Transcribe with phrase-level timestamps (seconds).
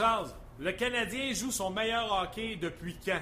[0.00, 0.34] Jase.
[0.58, 3.20] Le Canadien joue son meilleur hockey depuis quand?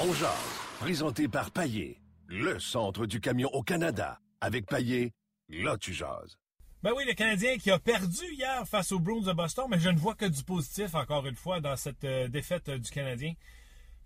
[0.00, 4.20] On jase, présenté par Paillé, le centre du camion au Canada.
[4.40, 5.12] Avec Paillé,
[5.48, 6.38] là tu jases.
[6.82, 9.88] Ben oui, le Canadien qui a perdu hier face aux Bruins de Boston, mais je
[9.88, 13.32] ne vois que du positif, encore une fois, dans cette euh, défaite du Canadien.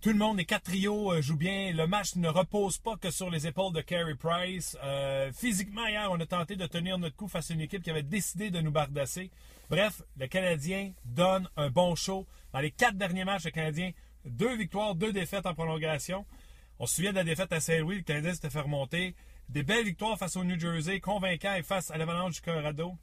[0.01, 1.73] Tout le monde, les quatre trios euh, jouent bien.
[1.75, 4.75] Le match ne repose pas que sur les épaules de Carey Price.
[4.83, 7.91] Euh, physiquement, hier, on a tenté de tenir notre coup face à une équipe qui
[7.91, 9.31] avait décidé de nous bardasser.
[9.69, 12.27] Bref, le Canadien donne un bon show.
[12.55, 13.91] Dans les quatre derniers matchs, le Canadien,
[14.25, 16.25] deux victoires, deux défaites en prolongation.
[16.79, 19.15] On se souvient de la défaite à Saint-Louis, le Canadien s'était fait remonter.
[19.51, 22.97] Des belles victoires face au New Jersey, convaincant et face à l'Avalanche du Colorado.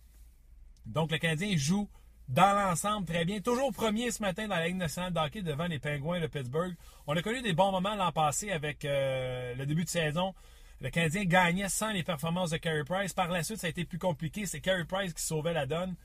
[0.87, 1.87] Donc, le Canadien joue
[2.27, 3.39] dans l'ensemble très bien.
[3.39, 6.75] Toujours premier ce matin dans la Ligue nationale de hockey devant les Pingouins de Pittsburgh.
[7.07, 10.33] On a connu des bons moments l'an passé avec euh, le début de saison.
[10.81, 13.13] Le Canadien gagnait sans les performances de Carey Price.
[13.13, 14.45] Par la suite, ça a été plus compliqué.
[14.45, 15.95] C'est Carey Price qui sauvait la donne.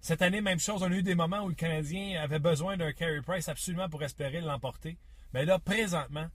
[0.00, 0.82] Cette année, même chose.
[0.82, 4.02] On a eu des moments où le Canadien avait besoin d'un Carey Price absolument pour
[4.02, 4.98] espérer l'emporter.
[5.32, 6.26] Mais là, présentement,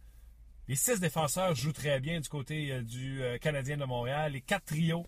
[0.68, 4.32] les six défenseurs jouent très bien du côté euh, du euh, Canadien de Montréal.
[4.32, 5.06] Les quatre trios,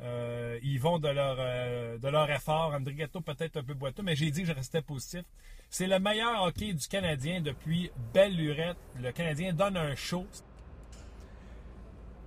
[0.00, 2.76] euh, ils vont de leur, euh, de leur effort.
[3.24, 5.22] Peut-être un peu boiteux, mais j'ai dit que je restais positif.
[5.70, 8.76] C'est le meilleur hockey du Canadien depuis belle lurette.
[9.00, 10.26] Le Canadien donne un show.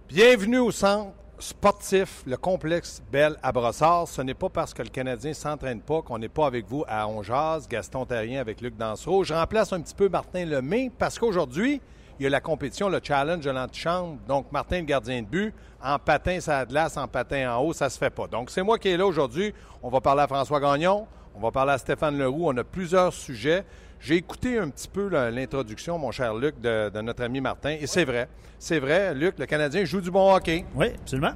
[0.07, 4.07] Bienvenue au centre sportif, le complexe Belle à Brossard.
[4.07, 6.85] Ce n'est pas parce que le Canadien ne s'entraîne pas qu'on n'est pas avec vous
[6.87, 9.23] à Onjaz, Gaston Terrien avec Luc Dansereau.
[9.23, 11.81] Je remplace un petit peu Martin Lemay parce qu'aujourd'hui,
[12.19, 14.17] il y a la compétition, le challenge de l'antichambre.
[14.27, 15.53] Donc, Martin, le gardien de but,
[15.83, 18.27] en patin, ça glace, en patin en haut, ça se fait pas.
[18.27, 19.53] Donc, c'est moi qui est là aujourd'hui.
[19.83, 22.47] On va parler à François Gagnon, on va parler à Stéphane Leroux.
[22.47, 23.65] On a plusieurs sujets.
[23.99, 27.71] J'ai écouté un petit peu l'introduction, mon cher Luc, de, de notre ami Martin.
[27.79, 28.29] Et c'est vrai.
[28.59, 30.65] C'est vrai, Luc, le Canadien joue du bon hockey.
[30.75, 31.33] Oui, absolument.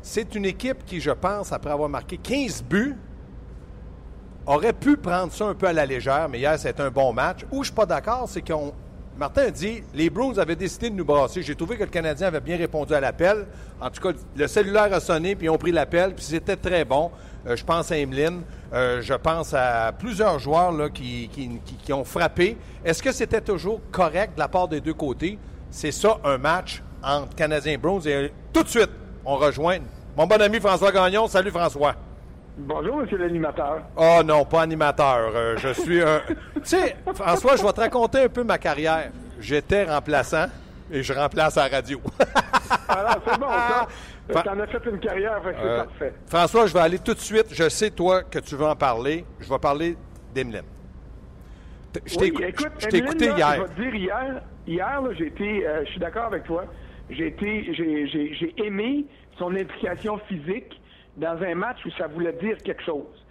[0.00, 2.96] C'est une équipe qui, je pense, après avoir marqué 15 buts,
[4.46, 7.40] aurait pu prendre ça un peu à la légère, mais hier, c'était un bon match.
[7.52, 8.72] Où je suis pas d'accord, c'est qu'on.
[9.18, 11.42] Martin dit les Bruins avaient décidé de nous brasser.
[11.42, 13.46] J'ai trouvé que le Canadien avait bien répondu à l'appel.
[13.80, 16.84] En tout cas, le cellulaire a sonné, puis ils ont pris l'appel, puis c'était très
[16.84, 17.10] bon.
[17.46, 18.42] Euh, je pense à Emeline.
[18.72, 21.28] Euh, je pense à plusieurs joueurs là, qui,
[21.90, 22.56] ont frappé.
[22.84, 25.38] Est-ce que c'était toujours correct de la part des deux côtés?
[25.70, 28.00] C'est ça, un match entre Canadiens et Bruins.
[28.00, 28.90] Et euh, tout de suite,
[29.24, 29.78] on rejoint
[30.16, 31.26] mon bon ami François Gagnon.
[31.26, 31.94] Salut François.
[32.58, 33.82] Bonjour, monsieur l'animateur.
[33.96, 35.32] Oh non, pas animateur.
[35.34, 36.20] Euh, je suis un.
[36.56, 39.10] tu sais, François, je vais te raconter un peu ma carrière.
[39.40, 40.46] J'étais remplaçant
[40.90, 42.00] et je remplace à la radio.
[42.88, 43.88] Alors, c'est bon, ça.
[44.32, 46.14] Fa- T'en as fait une carrière, c'est Euh, parfait.
[46.26, 47.46] François, je vais aller tout de suite.
[47.52, 49.24] Je sais, toi, que tu veux en parler.
[49.40, 49.96] Je vais parler
[50.34, 50.62] d'Emeline.
[52.06, 52.44] Je t'ai Oui,
[52.98, 53.54] écouté là, hier.
[53.56, 56.64] Je vais te dire, hier, j'ai été, euh, je suis d'accord avec toi,
[57.10, 59.04] j'ai été, j'ai, j'ai, j'ai aimé
[59.38, 60.80] son implication physique
[61.16, 63.24] dans un match où ça voulait dire quelque chose.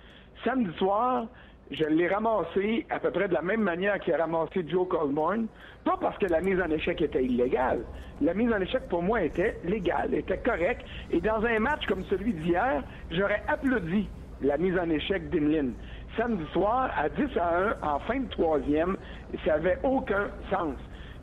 [0.44, 1.26] Samedi soir,
[1.72, 5.48] je l'ai ramassé à peu près de la même manière qu'il a ramassé Joe Colborne,
[5.86, 7.82] pas parce que la mise en échec était illégale.
[8.22, 10.86] La mise en échec, pour moi, était légale, était correcte.
[11.12, 14.08] Et dans un match comme celui d'hier, j'aurais applaudi
[14.42, 15.74] la mise en échec d'Emeline.
[16.18, 18.98] Samedi soir, à 10 à 1, en fin de troisième,
[19.46, 20.76] ça n'avait aucun sens.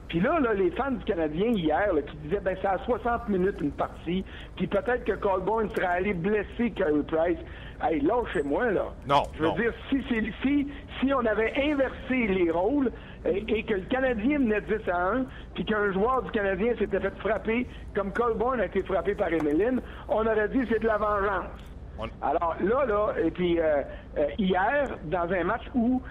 [0.09, 3.29] Puis là, là, les fans du Canadien hier, là, qui disaient, ben, c'est à 60
[3.29, 4.25] minutes une partie,
[4.57, 7.39] puis peut-être que Colborne serait allé blesser Carey Price.
[7.83, 8.87] Hey, lâchez-moi, là.
[9.07, 9.55] Non, Je veux non.
[9.55, 10.69] dire, si, c'est- si,
[10.99, 12.91] si on avait inversé les rôles
[13.25, 17.01] et, et que le Canadien menait 10 à 1, puis qu'un joueur du Canadien s'était
[17.01, 20.97] fait frapper, comme Colborne a été frappé par Emeline, on aurait dit c'est de la
[20.99, 21.51] vengeance.
[21.99, 23.83] On- Alors là, là, et puis euh,
[24.17, 26.03] euh, hier, dans un match où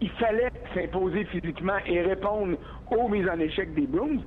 [0.00, 2.56] il fallait s'imposer physiquement et répondre
[2.90, 4.20] aux mises en échec des Bruins,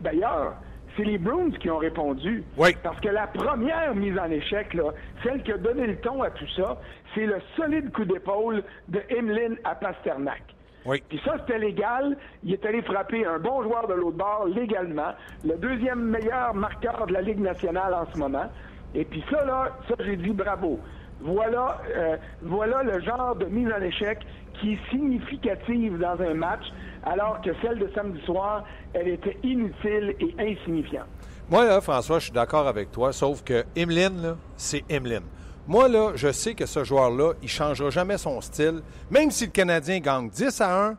[0.00, 0.54] D'ailleurs,
[0.96, 2.44] c'est les Bruins qui ont répondu.
[2.56, 2.76] Oui.
[2.82, 4.92] Parce que la première mise en échec, là,
[5.22, 6.78] celle qui a donné le ton à tout ça,
[7.14, 10.42] c'est le solide coup d'épaule de Emlyn à Pasternak.
[10.86, 11.02] Oui.
[11.08, 12.16] Puis ça, c'était légal.
[12.44, 15.12] Il est allé frapper un bon joueur de l'autre bord légalement.
[15.44, 18.46] Le deuxième meilleur marqueur de la Ligue nationale en ce moment.
[18.94, 20.78] Et puis ça, là, ça, j'ai dit bravo.
[21.20, 24.20] Voilà, euh, voilà le genre de mise en échec
[24.60, 26.64] qui est significative dans un match,
[27.04, 28.64] alors que celle de samedi soir,
[28.94, 31.06] elle était inutile et insignifiante.
[31.50, 35.22] Moi, là, François, je suis d'accord avec toi, sauf que là, c'est Emlyn.
[35.66, 38.80] Moi, là, je sais que ce joueur-là, il ne changera jamais son style.
[39.10, 40.96] Même si le Canadien gagne 10 à 1,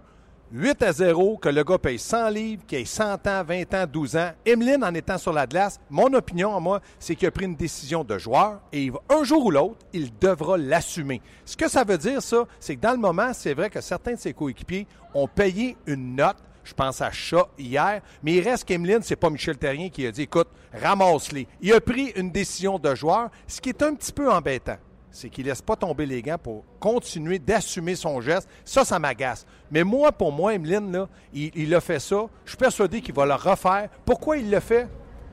[0.52, 3.86] 8 à 0, que le gars paye 100 livres, qu'il ait 100 ans, 20 ans,
[3.86, 4.32] 12 ans.
[4.44, 7.56] Emeline, en étant sur la glace, mon opinion à moi, c'est qu'il a pris une
[7.56, 11.22] décision de joueur et un jour ou l'autre, il devra l'assumer.
[11.46, 14.14] Ce que ça veut dire, ça, c'est que dans le moment, c'est vrai que certains
[14.14, 16.38] de ses coéquipiers ont payé une note.
[16.64, 20.12] Je pense à Chat hier, mais il reste qu'Emeline, c'est pas Michel Terrien qui a
[20.12, 21.48] dit écoute, ramasse-les.
[21.62, 24.78] Il a pris une décision de joueur, ce qui est un petit peu embêtant
[25.12, 28.48] c'est qu'il ne laisse pas tomber les gants pour continuer d'assumer son geste.
[28.64, 29.46] Ça, ça m'agace.
[29.72, 32.26] Mais moi, pour moi, Emeline, là, il, a fait ça.
[32.46, 33.90] Je suis persuadé qu'il va le refaire.
[34.06, 34.88] Pourquoi il le fait?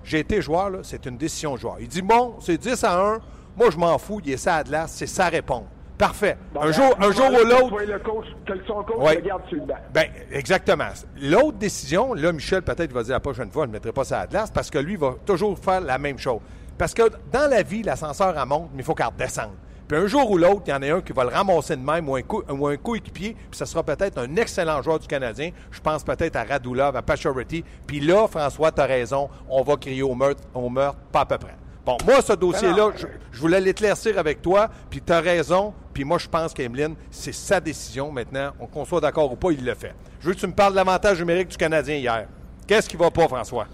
[0.04, 1.76] J'ai été joueur, là, c'est une décision de joueur.
[1.80, 3.20] Il dit, bon, c'est 10 à 1.
[3.56, 4.20] Moi, je m'en fous.
[4.24, 4.92] Il est ça à glace.
[4.92, 5.64] C'est sa réponse.
[5.98, 6.36] Parfait.
[6.54, 7.82] un ben, jour, un jour ou l'autre.
[7.82, 8.26] Le coach,
[8.66, 9.78] son coach le garde sur le banc.
[9.94, 10.88] Ben, exactement.
[11.20, 14.20] L'autre décision, là, Michel, peut-être, va dire la prochaine fois, je ne mettrai pas ça
[14.20, 16.40] à glace parce que lui va toujours faire la même chose.
[16.76, 17.02] Parce que
[17.32, 19.54] dans la vie, l'ascenseur, elle monte, mais il faut qu'elle redescende.
[19.88, 21.82] Puis un jour ou l'autre, il y en a un qui va le ramasser de
[21.82, 25.50] même ou un, un coéquipier, puis ce sera peut-être un excellent joueur du Canadien.
[25.70, 27.64] Je pense peut-être à Radulov, à Pachority.
[27.86, 31.26] Puis là, François, tu as raison, on va crier au meurtre, au meurtre, pas à
[31.26, 31.56] peu près.
[31.86, 32.90] Bon, moi, ce dossier-là,
[33.30, 37.32] je, voulais l'éclaircir avec toi, puis tu as raison, puis moi, je pense qu'Emeline, c'est
[37.32, 38.50] sa décision maintenant.
[38.72, 39.94] Qu'on soit d'accord ou pas, il le fait.
[40.18, 42.26] Je veux que tu me parles de l'avantage numérique du Canadien hier.
[42.66, 43.68] Qu'est-ce qui va pas, François?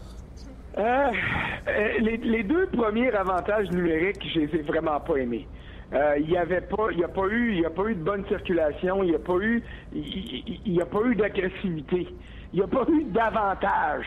[0.76, 5.48] Euh, euh, les, les, deux premiers avantages numériques, je les ai vraiment pas aimés.
[5.92, 8.24] Euh, il n'y avait pas, il a pas eu, il a pas eu de bonne
[8.26, 9.62] circulation, il n'y a pas eu,
[9.92, 12.08] il, a pas eu d'agressivité.
[12.54, 14.06] Il n'y a pas eu d'avantage.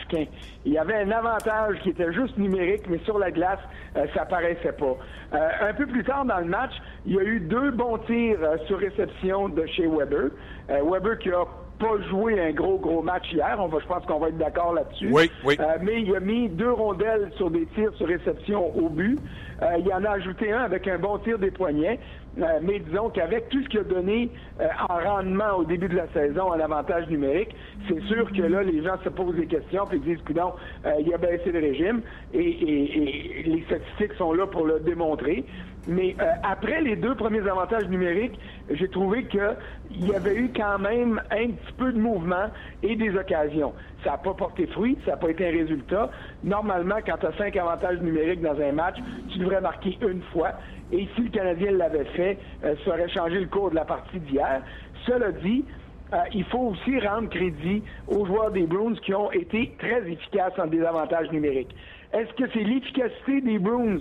[0.65, 3.59] Il y avait un avantage qui était juste numérique, mais sur la glace,
[3.95, 4.97] euh, ça paraissait pas.
[5.33, 6.73] Euh, un peu plus tard dans le match,
[7.05, 10.29] il y a eu deux bons tirs sur réception de chez Weber.
[10.69, 11.43] Weber qui a
[11.79, 13.57] pas joué un gros, gros match hier.
[13.59, 15.09] On va, je pense qu'on va être d'accord là-dessus.
[15.11, 15.57] Oui, oui.
[15.81, 19.19] mais il a mis deux rondelles sur des tirs sur réception au but.
[19.61, 21.99] Euh, il en a ajouté un avec un bon tir des poignets.
[22.37, 24.29] Euh, mais disons qu'avec tout ce qu'il a donné
[24.59, 27.55] euh, en rendement au début de la saison en avantage numérique,
[27.87, 30.53] c'est sûr que là, les gens se posent des questions et disent, non,
[30.99, 32.01] il a baissé le régime
[32.33, 35.45] et, les statistiques sont là pour le démontrer.
[35.87, 38.39] Mais après les deux premiers avantages numériques,
[38.71, 42.47] j'ai trouvé qu'il y avait eu quand même un petit peu de mouvement
[42.81, 43.73] et des occasions.
[44.03, 46.09] Ça n'a pas porté fruit, ça n'a pas été un résultat.
[46.43, 48.97] Normalement, quand tu as cinq avantages numériques dans un match,
[49.29, 50.53] tu devrais marquer une fois.
[50.91, 54.19] Et si le Canadien l'avait fait, euh, ça aurait changé le cours de la partie
[54.19, 54.61] d'hier.
[55.05, 55.65] Cela dit,
[56.13, 60.53] euh, il faut aussi rendre crédit aux joueurs des Bruins qui ont été très efficaces
[60.57, 61.75] en désavantage numérique.
[62.13, 63.99] Est-ce que c'est l'efficacité des Bruins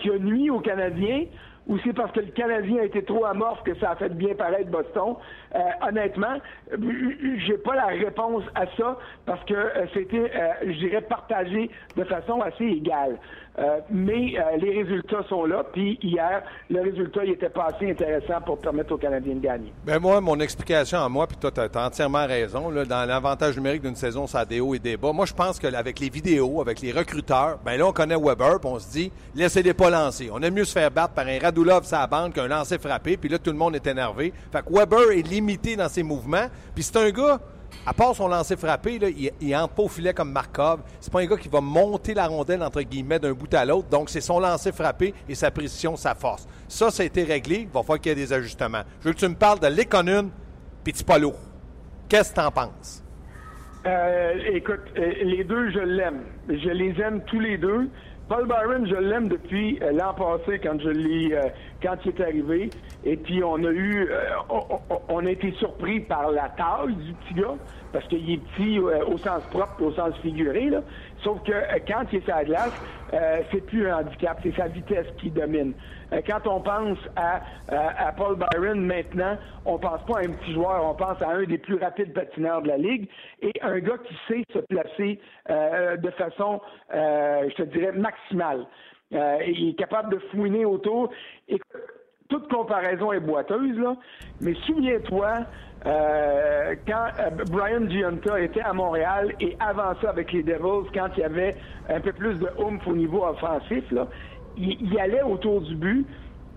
[0.00, 1.24] qui a nuit aux Canadiens
[1.66, 4.34] ou c'est parce que le Canadien a été trop amorphe que ça a fait bien
[4.34, 5.14] paraître Boston?
[5.54, 5.58] Euh,
[5.88, 6.36] honnêtement,
[7.46, 12.04] j'ai pas la réponse à ça parce que euh, c'était, euh, je dirais, partagé de
[12.04, 13.18] façon assez égale.
[13.90, 15.64] mais les résultats sont là.
[15.72, 19.72] Puis hier, le résultat il était pas assez intéressant pour permettre aux Canadiens de gagner.
[19.84, 22.70] Ben moi, mon explication à moi, puis toi, tu as, entièrement raison.
[22.70, 25.12] dans l'avantage numérique d'une saison, ça a des hauts et des bas.
[25.12, 28.70] Moi, je pense qu'avec les vidéos, avec les recruteurs, ben là, on connaît Weber, puis
[28.70, 30.30] on se dit, laissez-les pas lancer.
[30.32, 33.28] On aime mieux se faire battre par un Radulov sa bande qu'un lancer frappé, puis
[33.28, 34.32] là, tout le monde est énervé.
[34.52, 36.46] Fait que Weber est limité dans ses mouvements.
[36.74, 37.40] Puis c'est un gars,
[37.86, 40.80] à part son lancer frappé, il, il entre pas au filet comme Markov.
[41.00, 43.88] C'est pas un gars qui va monter la rondelle, entre guillemets, d'un bout à l'autre.
[43.88, 46.46] Donc, c'est son lancer frappé et sa précision, sa force.
[46.68, 47.60] Ça, ça a été réglé.
[47.62, 48.82] Il va falloir qu'il y ait des ajustements.
[49.00, 50.30] Je veux que tu me parles de Lekonen
[50.84, 51.34] puis Tipolo.
[52.08, 53.04] Qu'est-ce que tu en penses?
[53.86, 56.22] Euh, écoute, euh, les deux, je l'aime.
[56.48, 57.88] Je les aime tous les deux.
[58.30, 61.48] Paul Byron, je l'aime depuis euh, l'an passé quand je l'ai, euh,
[61.82, 62.70] quand il est arrivé.
[63.02, 64.20] Et puis on a eu, euh,
[65.08, 67.56] on, a été surpris par la taille du petit gars
[67.92, 70.70] parce qu'il est petit au sens propre, au sens figuré.
[70.70, 70.80] Là.
[71.22, 71.52] Sauf que
[71.86, 72.72] quand il est sur la glace,
[73.50, 75.74] c'est plus un handicap, c'est sa vitesse qui domine.
[76.26, 80.84] quand on pense à, à, Paul Byron maintenant, on pense pas à un petit joueur,
[80.84, 83.08] on pense à un des plus rapides patineurs de la ligue
[83.42, 86.60] et un gars qui sait se placer de façon,
[86.92, 88.66] je te dirais, maximale.
[89.10, 91.10] il est capable de fouiner autour.
[91.48, 91.58] Et
[92.30, 93.96] toute comparaison est boiteuse, là,
[94.40, 95.40] mais souviens-toi,
[95.86, 101.08] euh, quand euh, Brian Giunta était à Montréal et avant ça avec les Devils, quand
[101.16, 101.56] il y avait
[101.88, 104.06] un peu plus de oomph au niveau offensif, là,
[104.56, 106.06] il, il allait autour du but,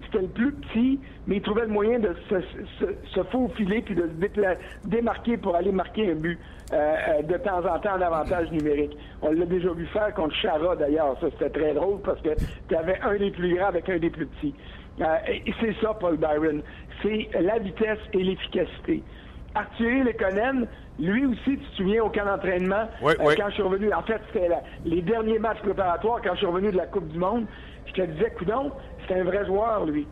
[0.05, 2.41] c'était le plus petit, mais il trouvait le moyen de se,
[2.79, 6.37] se, se faufiler puis de se démarquer pour aller marquer un but
[6.73, 8.97] euh, euh, de temps en temps en avantage numérique.
[9.21, 11.17] On l'a déjà vu faire contre Chara d'ailleurs.
[11.21, 12.29] Ça, c'était très drôle parce que
[12.67, 14.55] tu avais un des plus grands avec un des plus petits.
[15.01, 15.05] Euh,
[15.59, 16.61] c'est ça, Paul Byron.
[17.03, 19.03] C'est la vitesse et l'efficacité.
[19.55, 20.67] Arthur Lekonen,
[20.99, 23.33] lui aussi, tu te souviens, au camp d'entraînement, Oui, euh, oui.
[23.37, 24.49] quand je suis revenu, en fait, c'était
[24.85, 27.45] les derniers matchs préparatoires, quand je suis revenu de la Coupe du Monde,
[27.87, 28.71] je te disais, coudon,
[29.07, 30.07] c'est un vrai joueur, lui.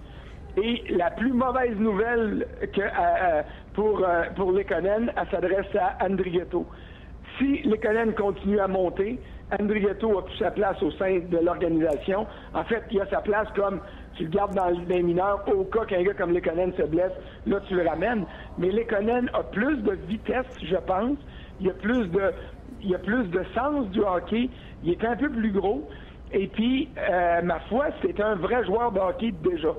[0.62, 3.42] Et la plus mauvaise nouvelle que, euh, euh,
[3.74, 6.68] pour, euh, pour Lekonen, elle s'adresse à Andrigetto.
[7.38, 9.18] Si Lekonen continue à monter,
[9.58, 12.28] Andrigetto a plus sa place au sein de l'organisation.
[12.54, 13.80] En fait, il a sa place comme
[14.16, 17.14] tu le gardes dans les mineurs au cas qu'un gars comme Lekonen se blesse,
[17.46, 18.26] là tu le ramènes.
[18.58, 21.18] Mais Lekonen a plus de vitesse, je pense.
[21.60, 22.34] Il a plus de
[22.84, 24.50] il a plus de sens du hockey.
[24.84, 25.88] Il est un peu plus gros.
[26.34, 29.74] Et puis, euh, ma foi, c'est un vrai joueur de hockey déjà.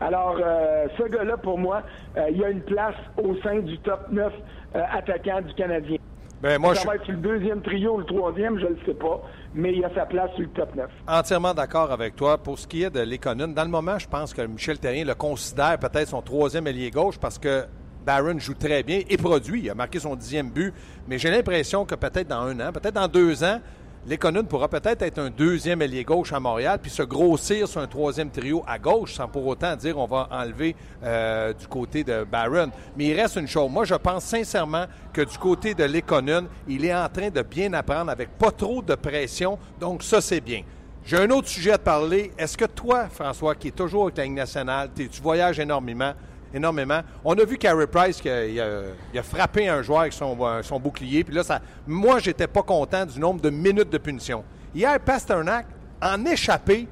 [0.00, 1.82] Alors, euh, ce gars-là, pour moi,
[2.16, 4.32] euh, il a une place au sein du top 9
[4.76, 5.96] euh, attaquant du Canadien.
[6.40, 8.78] Ben, moi, ça va être sur le deuxième trio ou le troisième, je ne le
[8.86, 9.20] sais pas,
[9.54, 10.88] mais il a sa place sur le top 9.
[11.08, 12.38] entièrement d'accord avec toi.
[12.38, 15.14] Pour ce qui est de Lekonen, dans le moment, je pense que Michel Terrien le
[15.14, 17.64] considère peut-être son troisième ailier gauche parce que
[18.06, 19.62] Barron joue très bien et produit.
[19.64, 20.72] Il a marqué son dixième but.
[21.08, 23.60] Mais j'ai l'impression que peut-être dans un an, peut-être dans deux ans,
[24.08, 27.86] Lekonen pourra peut-être être un deuxième ailier gauche à Montréal puis se grossir sur un
[27.86, 32.24] troisième trio à gauche sans pour autant dire on va enlever euh, du côté de
[32.24, 32.70] Barron.
[32.96, 33.70] Mais il reste une chose.
[33.70, 37.70] Moi, je pense sincèrement que du côté de Lekonen, il est en train de bien
[37.74, 39.58] apprendre avec pas trop de pression.
[39.78, 40.62] Donc, ça, c'est bien.
[41.04, 42.32] J'ai un autre sujet à te parler.
[42.38, 46.14] Est-ce que toi, François, qui est toujours avec la Ligue nationale, tu voyages énormément,
[46.52, 47.00] énormément.
[47.24, 51.24] On a vu Carey Price qui a, frappé un joueur avec son, euh, son bouclier.
[51.24, 54.44] Puis là, ça, moi, j'étais pas content du nombre de minutes de punition.
[54.74, 55.66] Hier, Pasternak,
[56.02, 56.88] en échappé,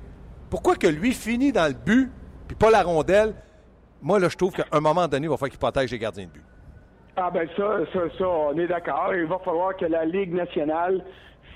[0.50, 2.10] pourquoi que lui finit dans le but,
[2.46, 3.34] puis pas la rondelle?
[4.02, 6.25] Moi, là, je trouve qu'à un moment donné, il va falloir qu'il protège les gardiens
[6.25, 6.44] de but.
[7.16, 9.14] Ah ben ça, ça, ça, on est d'accord.
[9.14, 11.02] Il va falloir que la Ligue nationale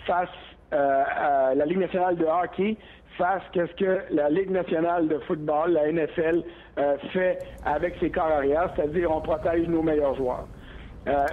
[0.07, 0.29] fasse,
[0.73, 2.79] euh, euh, la Ligue nationale de hockey
[3.53, 6.43] qu'est-ce que la Ligue nationale de football, la NFL,
[6.79, 10.47] euh, fait avec ses corps arrière, c'est-à-dire on protège nos meilleurs joueurs.
[11.09, 11.25] Euh,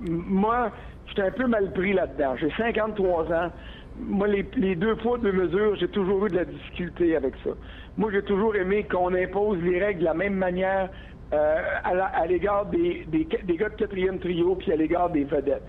[0.00, 0.70] moi,
[1.08, 2.36] j'étais un peu mal pris là-dedans.
[2.36, 3.50] J'ai 53 ans.
[3.98, 7.50] Moi, les, deux poids, deux mesures, j'ai toujours eu de la difficulté avec ça.
[7.96, 10.90] Moi, j'ai toujours aimé qu'on impose les règles de la même manière
[11.32, 15.62] euh, à l'égard des, des, des gars de quatrième trio puis à l'égard des vedettes.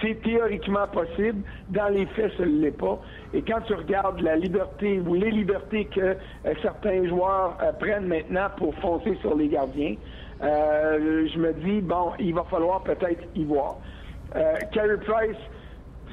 [0.00, 1.42] C'est théoriquement possible.
[1.68, 2.98] Dans les faits, ce ne l'est pas.
[3.34, 8.06] Et quand tu regardes la liberté ou les libertés que euh, certains joueurs euh, prennent
[8.06, 9.94] maintenant pour foncer sur les gardiens,
[10.42, 13.76] euh, je me dis, bon, il va falloir peut-être y voir.
[14.72, 15.36] Carey Price,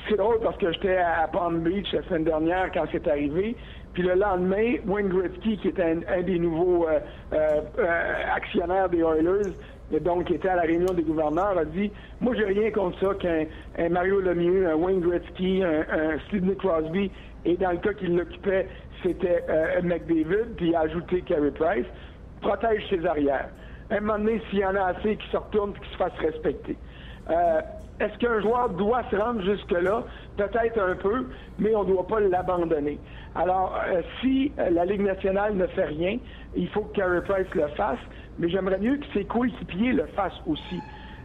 [0.10, 3.56] c'est drôle parce que j'étais à Palm Beach la semaine dernière quand c'est arrivé.
[3.94, 6.88] Puis le lendemain, Wayne Gretzky, qui était un, des nouveaux
[8.36, 9.54] actionnaires des Oilers,
[10.02, 13.14] donc qui était à la réunion des gouverneurs, a dit Moi, j'ai rien contre ça
[13.16, 13.46] qu'un
[13.78, 17.12] un Mario Lemieux, un Wayne Gretzky, un, un Sidney Crosby,
[17.46, 18.68] et dans le cas qu'il l'occupait,
[19.04, 21.86] c'était euh, McDavid, puis il a ajouté Carey Price,
[22.42, 23.50] protège ses arrières.
[23.90, 26.20] À un moment donné, s'il y en a assez qui se retournent et se fassent
[26.20, 26.76] respecter.
[27.30, 27.62] Euh,
[28.00, 30.04] est-ce qu'un joueur doit se rendre jusque-là?
[30.36, 31.26] Peut-être un peu,
[31.58, 33.00] mais on ne doit pas l'abandonner.
[33.34, 36.18] Alors, euh, si la Ligue nationale ne fait rien,
[36.56, 38.00] il faut que Carey Price le fasse,
[38.40, 40.80] mais j'aimerais mieux que ses coéquipiers le fassent aussi.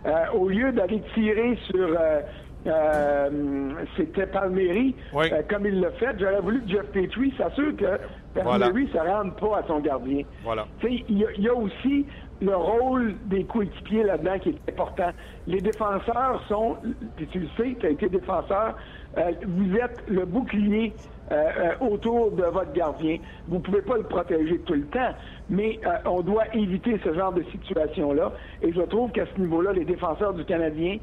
[0.07, 1.89] Euh, au lieu d'aller tirer sur...
[2.01, 2.21] euh,
[2.67, 5.27] euh, c'était Palmieri, Oui.
[5.33, 6.15] euh, comme il l'a fait.
[6.19, 7.99] J'aurais voulu que Jeff Petrie s'assure que
[8.35, 10.23] Palmieri ne se rende pas à son gardien.
[10.45, 10.67] Voilà.
[10.85, 12.07] Y, il y a aussi
[12.43, 15.11] le rôle des coéquipiers là-dedans qui est important.
[15.47, 16.77] Les défenseurs sont,
[17.31, 18.77] tu le sais, tu as été défenseur,
[19.17, 20.93] euh, vous êtes le bouclier
[21.31, 23.19] euh, euh, autour de votre gardien.
[23.47, 25.15] Vous ne pouvez pas le protéger tout le temps,
[25.49, 28.33] mais on doit éviter ce genre de situation-là.
[28.63, 30.99] Et je trouve qu'à ce niveau-là, les défenseurs du Canadien,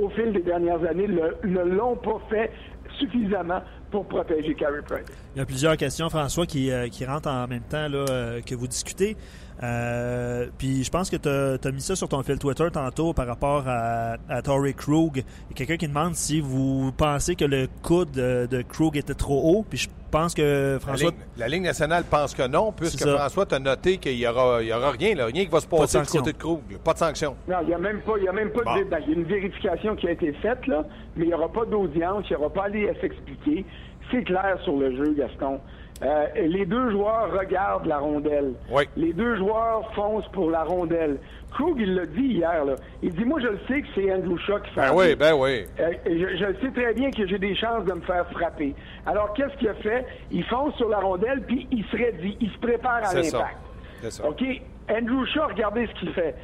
[0.00, 2.50] au fil des dernières années, ne l'ont pas fait
[2.98, 3.60] suffisamment
[3.90, 5.06] pour protéger Carey Price.
[5.34, 6.72] Il y a plusieurs questions, François, qui,
[7.04, 9.16] rentrent en même temps que vous discutez.
[9.62, 13.26] Euh, puis je pense que tu as, mis ça sur ton fil Twitter tantôt par
[13.26, 15.16] rapport à, à Torrey Krug.
[15.16, 18.96] Il y a quelqu'un qui demande si vous pensez que le coude de, de Krug
[18.96, 19.66] était trop haut.
[19.68, 21.10] Puis je pense que La François...
[21.10, 23.06] Ligue, la Ligue nationale pense que non, puisque.
[23.06, 25.66] François t'a noté qu'il n'y aura, il y aura rien, là, rien qui va se
[25.66, 26.20] passer du sanction.
[26.20, 26.60] côté de Krug.
[26.82, 27.36] Pas de sanction.
[27.46, 28.74] Non, il n'y a même pas, il y a même pas Bon.
[28.76, 29.00] de débat.
[29.00, 30.84] Il y a une vérification qui a été faite, là,
[31.16, 33.64] mais il n'y aura pas d'audience, il n'y aura pas à aller à s'expliquer.
[34.10, 35.60] C'est clair sur le jeu, Gaston.
[36.02, 38.54] Euh, les deux joueurs regardent la rondelle.
[38.70, 38.84] Oui.
[38.96, 41.18] Les deux joueurs foncent pour la rondelle.
[41.52, 42.64] Krug, il l'a dit hier.
[42.64, 42.76] Là.
[43.02, 45.34] Il dit, moi, je le sais que c'est Andrew Shaw qui fait Ben oui, ben
[45.34, 45.66] oui.
[45.78, 48.74] Euh, je, je sais très bien que j'ai des chances de me faire frapper.
[49.04, 50.06] Alors, qu'est-ce qu'il a fait?
[50.30, 51.96] Il fonce sur la rondelle, puis il se
[52.40, 53.56] il se prépare à l'impact.
[54.00, 54.28] C'est ça.
[54.28, 54.42] OK?
[54.90, 56.34] Andrew Shaw, regardez ce qu'il fait.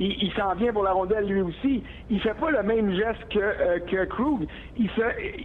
[0.00, 1.84] Il, il s'en vient pour la rondelle lui aussi.
[2.08, 4.46] Il fait pas le même geste que, euh, que Krug.
[4.76, 5.02] Il se,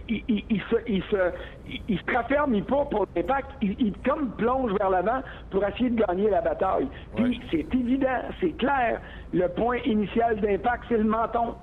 [0.08, 1.30] il, il- il se, il se,
[1.68, 3.50] il, il se raffermit pas pour l'impact.
[3.60, 6.88] Il, il comme plonge vers l'avant pour essayer de gagner la bataille.
[7.16, 9.00] Puis c'est évident, c'est clair.
[9.32, 11.56] Le point initial d'impact, c'est le menton.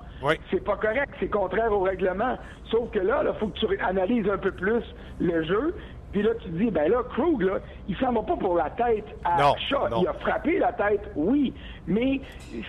[0.50, 2.38] C'est pas correct, c'est contraire au règlement.
[2.70, 4.82] Sauf que là, il faut que tu analyses un peu plus
[5.18, 5.74] le jeu.
[6.14, 8.70] Puis là, tu te dis, ben là, Krug, là, il s'en va pas pour la
[8.70, 9.54] tête à Non,
[9.90, 10.00] non.
[10.02, 11.52] Il a frappé la tête, oui,
[11.88, 12.20] mais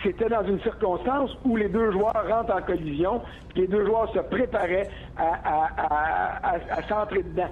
[0.01, 4.11] c'était dans une circonstance où les deux joueurs rentrent en collision, puis les deux joueurs
[4.13, 7.51] se préparaient à, à, à, à- à s'entrer dedans.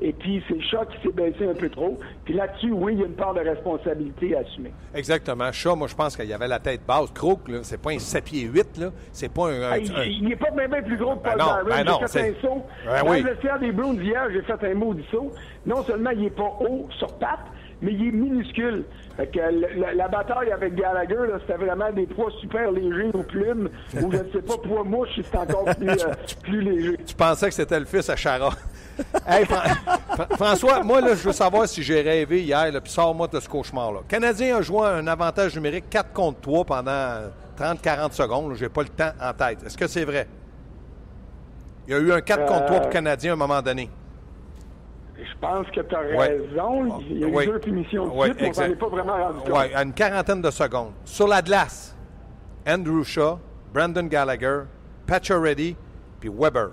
[0.00, 1.98] Et puis c'est Shaw qui s'est baissé un peu trop.
[2.24, 4.72] Puis là-dessus, oui, il y a une part de responsabilité à assumer.
[4.94, 5.50] Exactement.
[5.52, 7.10] Shaw, moi, je pense qu'il y avait la tête basse.
[7.12, 8.90] Crook, là, c'est pas un 7 pieds 8, là.
[9.12, 9.62] C'est pas un.
[9.72, 11.68] un- il- un- il n'est pas même plus gros que Ben Paul non, Byron.
[11.68, 12.62] ben non, j'ai fait un saut.
[12.86, 13.22] Ben Dans oui.
[13.22, 15.32] le des Browns hier, j'ai fait un maudit saut.
[15.66, 17.40] Non seulement il n'est pas haut sur patte,
[17.84, 18.84] mais il est minuscule.
[19.16, 23.68] Fait que la, la bataille avec Gallagher, c'était vraiment des poids super légers aux plumes,
[24.02, 26.12] ou je ne sais pas, poids mouche, c'est encore plus, euh,
[26.42, 26.96] plus léger.
[27.06, 28.50] Tu pensais que c'était le fils à Chara.
[29.28, 29.68] hey, Fran-
[30.16, 33.48] Fran- François, moi, là, je veux savoir si j'ai rêvé hier, puis sors-moi de ce
[33.48, 34.00] cauchemar-là.
[34.08, 37.20] Canadien a joué un avantage numérique 4 contre 3 pendant
[37.56, 38.54] 30-40 secondes.
[38.56, 39.58] J'ai pas le temps en tête.
[39.64, 40.26] Est-ce que c'est vrai?
[41.86, 43.88] Il y a eu un 4 contre 3 pour le Canadien à un moment donné.
[45.24, 46.16] Je pense que tu as Ouais.
[46.28, 47.00] raison.
[47.08, 47.46] Il y a eu Oui.
[47.46, 49.48] deux punitions de suite, on est pas vraiment rendu compte.
[49.50, 50.92] Oui, à une quarantaine de secondes.
[51.04, 51.96] Sur la glace,
[52.66, 53.38] Andrew Shaw,
[53.72, 54.62] Brandon Gallagher,
[55.06, 55.76] Pacioretty,
[56.20, 56.70] puis Weber.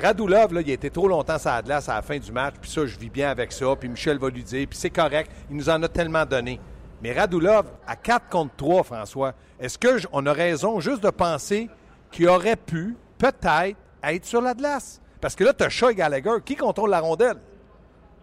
[0.00, 2.54] Radulov, là, il a été trop longtemps sur la glace à la fin du match,
[2.60, 5.30] puis ça, je vis bien avec ça, puis Michel va lui dire, puis c'est correct,
[5.50, 6.58] il nous en a tellement donné.
[7.02, 11.68] Mais Radulov, à 4 contre 3, François, est-ce qu'on a raison juste de penser
[12.10, 15.00] qu'il aurait pu, peut-être, être sur la glace?
[15.20, 16.36] Parce que là, tu as Shaw et Gallagher.
[16.44, 17.36] Qui contrôle la rondelle?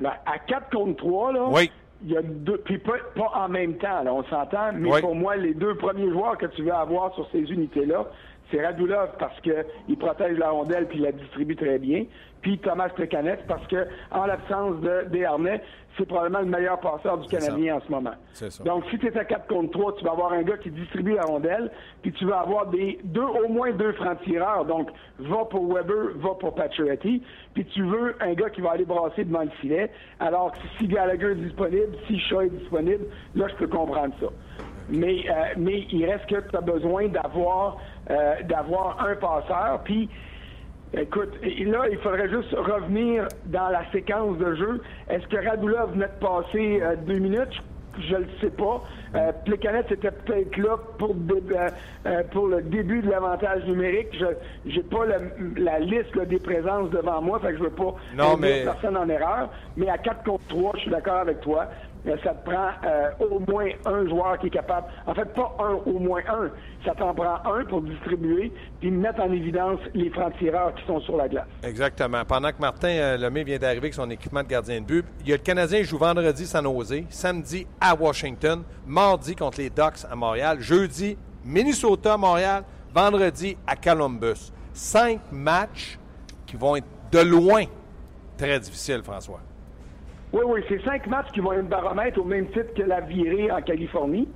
[0.01, 1.71] Là, à 4 contre 3, là, Oui.
[2.03, 5.01] il y a deux, puis pas, pas en même temps, là, on s'entend, mais Oui.
[5.01, 8.05] pour moi, les deux premiers joueurs que tu veux avoir sur ces unités-là,
[8.51, 12.05] c'est Radulov parce qu'il protège la rondelle puis il la distribue très bien,
[12.41, 15.61] puis Thomas Plekanec parce que en l'absence de Desharnais,
[15.97, 18.13] c'est probablement le meilleur passeur du Canadien en ce moment.
[18.33, 18.63] Ça.
[18.63, 21.13] Donc, si tu es à 4 contre 3, tu vas avoir un gars qui distribue
[21.15, 21.69] la rondelle,
[22.01, 24.65] puis tu vas avoir des deux, au moins deux francs-tireurs.
[24.65, 27.21] Donc, va pour Weber, va pour Pacioretty,
[27.53, 29.91] puis tu veux un gars qui va aller brasser devant le filet.
[30.19, 34.27] Alors, si Gallagher est disponible, si Shaw est disponible, là, je peux comprendre ça.
[34.89, 37.77] Mais, euh, mais il reste que tu as besoin d'avoir
[38.11, 40.09] euh, d'avoir un passeur, puis
[40.93, 44.81] Écoute, là, il faudrait juste revenir dans la séquence de jeu.
[45.07, 47.63] Est-ce que Radulov venait de passer euh, deux minutes?
[47.97, 48.83] Je ne le sais pas.
[49.15, 54.09] Euh, Plekanec était peut-être là pour, euh, pour le début de l'avantage numérique.
[54.65, 57.69] Je n'ai pas le- la liste là, des présences devant moi, fait que je veux
[57.69, 59.49] pas Non, mais- personne en erreur.
[59.77, 61.67] Mais à 4 contre 3, je suis d'accord avec toi.
[62.07, 64.87] Euh, ça te prend euh, au moins un joueur qui est capable.
[65.05, 66.49] En fait, pas un, au moins un.
[66.83, 71.17] Ça t'en prend un pour distribuer puis mettre en évidence les francs-tireurs qui sont sur
[71.17, 71.45] la glace.
[71.63, 72.23] Exactement.
[72.25, 75.29] Pendant que Martin euh, Lemay vient d'arriver avec son équipement de gardien de but, il
[75.29, 79.69] y a le Canadien qui joue vendredi San Jose, samedi à Washington, mardi contre les
[79.69, 84.51] Ducks à Montréal, jeudi Minnesota à Montréal, vendredi à Columbus.
[84.73, 85.99] Cinq matchs
[86.45, 87.65] qui vont être de loin
[88.37, 89.39] très difficiles, François.
[90.33, 93.51] Oui, oui, c'est cinq matchs qui vont être baromètre au même titre que la virée
[93.51, 94.29] en Californie.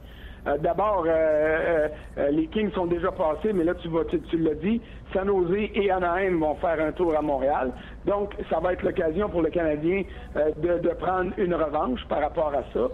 [0.48, 4.20] Euh, D'abord, euh, euh, euh, les Kings sont déjà passés, mais là, tu, vas, tu,
[4.22, 4.80] tu l'as dit,
[5.14, 7.72] San Jose et Anaheim vont faire un tour à Montréal.
[8.06, 10.04] Donc, ça va être l'occasion pour le Canadien
[10.36, 12.88] euh, de, de prendre une revanche par rapport à ça.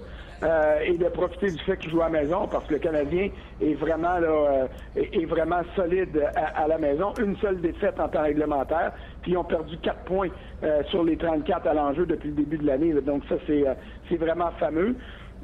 [0.86, 3.30] et de profiter du fait qu'il joue à la maison parce que le Canadien
[3.62, 7.14] est vraiment là, est, est vraiment solide à, à la maison.
[7.20, 10.30] Une seule défaite en temps réglementaire, puis ils ont perdu quatre points
[10.64, 12.94] euh, sur les 34 à l'enjeu depuis le début de l'année.
[13.02, 13.74] Donc ça, c'est euh,
[14.10, 14.96] c'est vraiment fameux.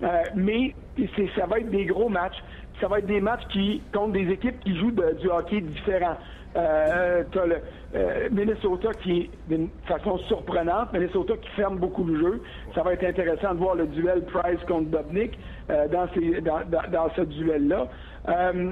[0.03, 0.75] Euh, mais
[1.15, 2.37] c'est- ça va être des gros matchs.
[2.79, 6.17] Ça va être des matchs qui contre des équipes qui jouent du hockey différent.
[6.55, 7.61] Euh, t'as le
[7.95, 12.41] euh, Minnesota qui d'une façon surprenante, Minnesota qui ferme beaucoup le jeu.
[12.73, 15.37] Ça va être intéressant de voir le duel Price contre Dobnik
[15.69, 17.87] euh, dans, ces- dans, dans- dans ce duel-là.
[18.29, 18.71] Euh,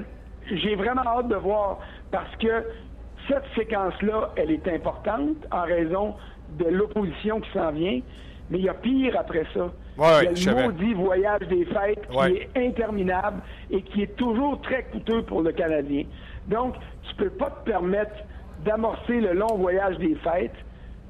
[0.50, 1.80] J'ai vraiment hâte de voir
[2.12, 2.64] parce que
[3.28, 6.14] cette séquence-là, elle est importante en raison
[6.58, 8.00] de l'opposition qui s'en vient,
[8.50, 9.64] mais il y a pire après ça.
[9.98, 10.62] Ouais, il je y a savais.
[10.66, 12.48] le maudit voyage des fêtes qui Ouais.
[12.54, 16.04] est interminable et qui est toujours très coûteux pour le Canadien.
[16.46, 16.74] Donc,
[17.08, 18.14] tu peux pas te permettre
[18.64, 20.52] d'amorcer le long voyage des fêtes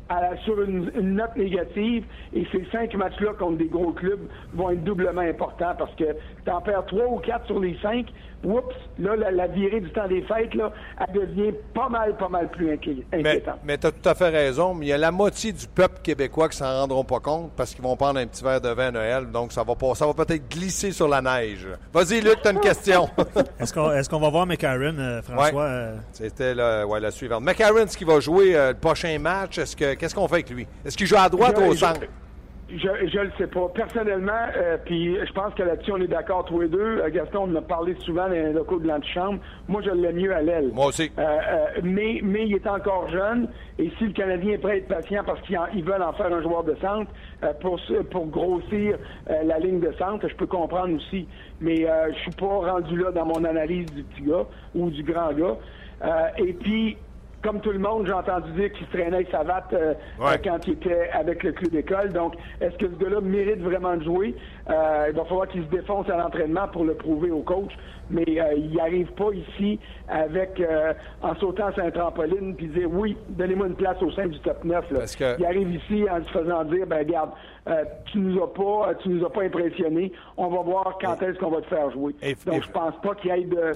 [0.08, 4.20] à- sur une, une note négative et ces cinq matchs-là contre des gros clubs
[4.54, 8.06] vont être doublement importants parce que t'en perds trois ou quatre sur les cinq,
[8.46, 12.28] oups, là, la, la virée du temps des fêtes, là, elle devient pas mal, pas
[12.28, 13.56] mal plus inqui- inquiétante.
[13.64, 16.00] mais tu as tout à fait raison, mais il y a la moitié du peuple
[16.02, 18.88] québécois qui s'en rendront pas compte parce qu'ils vont prendre un petit verre de vin
[18.88, 21.66] à Noël, donc ça va pas, ça va peut-être glisser sur la neige.
[21.92, 23.08] Vas-y, Luc, tu as une question.
[23.60, 25.52] Est-ce qu'on est-ce qu'on va voir McCarron, euh, François?
[25.52, 25.68] Ouais.
[25.68, 27.42] euh, C'était la, ouais, la suivante.
[27.42, 29.58] McCarron, est-ce qu'il va jouer euh, le prochain match?
[29.58, 30.66] Est-ce que, qu'est-ce qu'on fait avec lui?
[30.84, 32.00] Est-ce qu'il joue à droite ou au centre?
[32.68, 32.76] Je,
[33.06, 33.68] je le sais pas.
[33.72, 36.98] Personnellement, euh, puis je pense que là-dessus, on est d'accord tous les deux.
[37.00, 39.38] Euh, Gaston, on en a parlé souvent dans les locaux de l'antichambre.
[39.68, 40.70] Moi, je l'aime mieux à l'aile.
[40.72, 41.12] Moi aussi.
[41.16, 43.48] Euh, euh, mais, mais il est encore jeune.
[43.78, 46.12] Et si le Canadien est prêt à être patient parce qu'ils en- ils veulent en
[46.14, 47.08] faire un joueur de centre
[47.44, 47.78] euh, pour,
[48.10, 48.98] pour grossir
[49.30, 51.28] euh, la ligne de centre, je peux comprendre aussi.
[51.60, 55.04] Mais euh, je suis pas rendu là dans mon analyse du petit gars ou du
[55.04, 55.56] grand gars.
[56.04, 56.96] Euh, et puis,
[57.42, 60.32] comme tout le monde, j'ai entendu dire qu'il se traînait avec Savate euh, Ouais.
[60.32, 62.12] euh, quand il était avec le club d'école.
[62.12, 64.34] Donc, est-ce que ce gars-là mérite vraiment de jouer?
[64.68, 67.70] Euh, il va falloir qu'il se défonce à l'entraînement pour le prouver au coach.
[68.08, 72.88] Mais euh, il n'arrive pas ici avec euh, en sautant sur un trampoline puis dire
[72.92, 74.90] oui, donnez-moi une place au sein du top 9.
[74.92, 75.00] là.
[75.18, 77.30] Que- Il arrive ici en se faisant dire ben regarde,
[77.68, 80.12] euh, tu nous as pas, tu nous as pas impressionné.
[80.36, 82.14] On va voir quand est-ce qu'on va te faire jouer.
[82.22, 83.72] Et- Donc et- je pense pas qu'il y ait de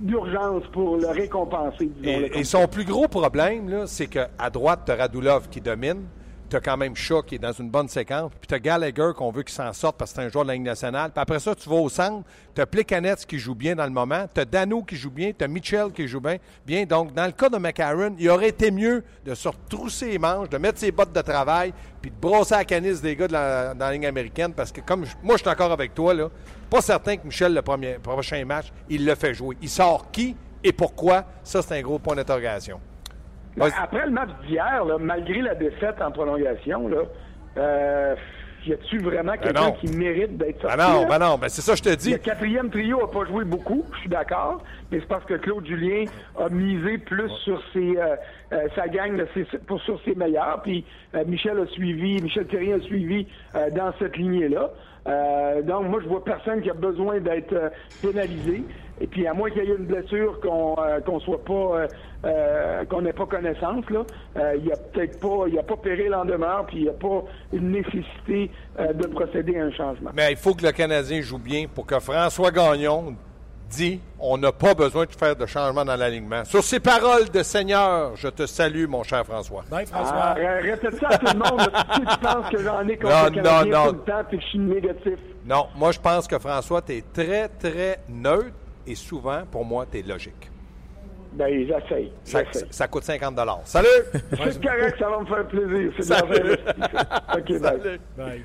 [0.00, 1.86] d'urgence pour le récompenser.
[1.86, 5.60] disons-le Et, comme et son plus gros problème, c'est qu'à droite, tu as Radulov qui
[5.60, 6.04] domine.
[6.48, 8.30] Tu as quand même Shaw qui est dans une bonne séquence.
[8.40, 10.48] Puis tu as Gallagher qu'on veut qu'il s'en sorte parce que c'est un joueur de
[10.48, 11.10] la Ligue nationale.
[11.10, 12.24] Puis après ça, tu vas au centre.
[12.54, 14.26] Tu as Plekanec qui joue bien dans le moment.
[14.32, 15.32] Tu as Dano qui joue bien.
[15.36, 16.36] Tu as Mitchell qui joue bien.
[16.64, 16.84] bien.
[16.84, 20.48] Donc, dans le cas de McCarron, il aurait été mieux de se retrousser les manches,
[20.48, 23.74] de mettre ses bottes de travail, puis de brosser la canisse des gars de la,
[23.74, 24.52] dans la Ligue américaine.
[24.52, 26.28] Parce que comme moi, je suis encore avec toi, là,
[26.70, 29.56] pas certain que Michel, le premier, prochain match, il le fait jouer.
[29.60, 31.24] Il sort qui et pourquoi?
[31.44, 32.80] Ça, c'est un gros point d'interrogation.
[33.56, 36.98] Ben, après le match d'hier, malgré la défaite en prolongation, là,
[37.56, 38.14] euh,
[38.66, 39.72] y a-tu vraiment quelqu'un non.
[39.72, 40.92] qui mérite d'être Ben sorti?
[40.92, 41.06] non, là?
[41.08, 42.10] ben non, ben c'est ça que je te dis.
[42.12, 45.64] Le quatrième trio a pas joué beaucoup, je suis d'accord, mais c'est parce que Claude
[45.66, 46.04] Julien
[46.38, 48.16] a misé plus sur ses, euh,
[48.52, 52.46] euh, sa gang, de ses- pour, sur ses meilleurs, puis euh, Michel a suivi, Michel
[52.48, 54.70] Thierry a suivi euh, dans cette lignée-là.
[55.06, 57.68] Euh, donc moi je vois personne qui a besoin d'être euh,
[58.02, 58.64] pénalisé.
[59.00, 61.88] Et puis à moins qu'il y ait une blessure qu'on euh, qu'on soit pas euh,
[62.24, 64.04] euh, qu'on n'ait pas connaissance là,
[64.56, 66.88] il y a peut-être pas il y a pas péril en demeure puis il n'y
[66.88, 70.10] a pas une nécessité de procéder à un changement.
[70.14, 73.14] Mais il faut que le Canadien joue bien pour que François Gagnon
[73.68, 76.44] dit on n'a pas besoin de faire de changement dans l'alignement.
[76.44, 79.64] Sur ces paroles de Seigneur, je te salue, mon cher François.
[79.70, 80.32] Bye, Ah, François.
[80.34, 81.70] ré- répète ça à tout le monde.
[82.10, 83.90] Tu penses que j'en ai contre Non, le Canadien non, non.
[83.92, 85.18] tout le temps puis que je suis négatif.
[85.44, 88.52] Non, moi je pense que François, tu es très, très neutre
[88.86, 90.50] et souvent, pour moi, tu es logique.
[91.32, 92.12] Ben, j'essaye.
[92.24, 93.86] Ça, ça coûte 50 Salut!
[94.12, 95.92] C'est correct, ça va me faire plaisir.
[95.98, 96.12] C'est.
[97.54, 97.98] OK, bye.
[98.16, 98.44] Bye.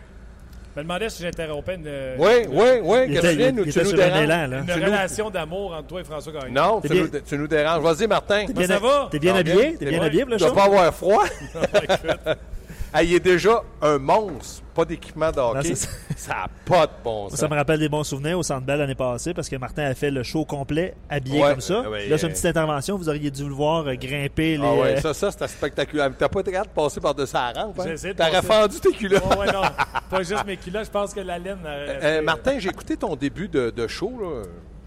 [0.73, 3.83] Je me demandais si j'interrompais une, Oui, oui, oui, Il était, Catherine, il tu était
[3.83, 4.23] nous déranges.
[4.23, 4.59] élan, là.
[4.59, 6.53] une tu nous- relation d'amour entre toi et François Gagnon.
[6.53, 7.83] Non, tu bien- nous, tu nous déranges.
[7.83, 8.45] Vas-y, Martin.
[8.45, 9.07] T'es bien, ça va?
[9.11, 9.55] T'es bien va habillé?
[9.55, 9.73] bien?
[9.77, 10.07] T'es bien vrai?
[10.07, 11.23] habillé Tu vas pas avoir froid?
[12.93, 15.75] Ah, il est déjà un monstre, pas d'équipement de hockey.
[15.75, 16.29] ça.
[16.29, 17.39] n'a pas de bon sens.
[17.39, 19.93] Ça me rappelle des bons souvenirs au Centre Bell l'année passée parce que Martin a
[19.93, 21.89] fait le show complet habillé Ouais, comme ça.
[21.89, 22.97] ouais, là, c'est une petite intervention.
[22.97, 24.63] Vous auriez dû le voir euh, grimper les.
[24.65, 26.11] Ah ouais, euh, ça, ça c'était spectaculaire.
[26.17, 28.13] T'as pas été capable de passer par-dessus la rampe, hein?
[28.17, 29.23] T'aurais fendu tes culottes.
[29.25, 29.61] Oh, ouais, non.
[30.09, 30.85] Pas juste mes culottes.
[30.85, 31.59] Je pense que la laine.
[31.65, 34.43] euh, Euh, Martin, j'ai écouté ton début de, de show, là.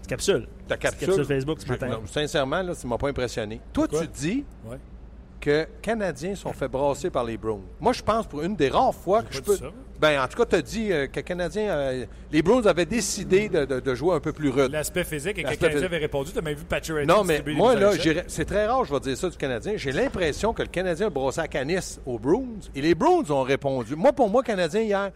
[0.07, 0.47] capsule.
[0.67, 1.07] Ta capsule.
[1.07, 1.87] capsule Facebook ce matin.
[1.87, 3.59] non, sincèrement, là, ça m'a pas impressionné.
[3.73, 4.77] Toi, tu dis Ouais.
[5.45, 7.61] Que Canadiens sont fait brasser par les Browns.
[7.79, 9.55] Moi, je pense pour une des rares fois que je peux.
[9.55, 9.65] ça.
[9.99, 11.69] Ben, en tout cas, tu as dit euh, que Canadiens.
[11.69, 14.71] euh, les Browns avaient décidé de, de- de jouer un peu plus rude.
[14.71, 15.85] L'aspect physique et que quelqu'un physique.
[15.85, 16.31] avait répondu.
[16.31, 17.91] Tu as même vu Patcher Non, mais moi, là,
[18.27, 19.73] c'est très rare, je vais dire ça du Canadien.
[19.77, 23.43] J'ai l'impression que le Canadien a brossé à canis aux Bruins et les Bruins ont
[23.43, 23.95] répondu.
[23.95, 25.11] Moi, pour moi, Canadien, hier,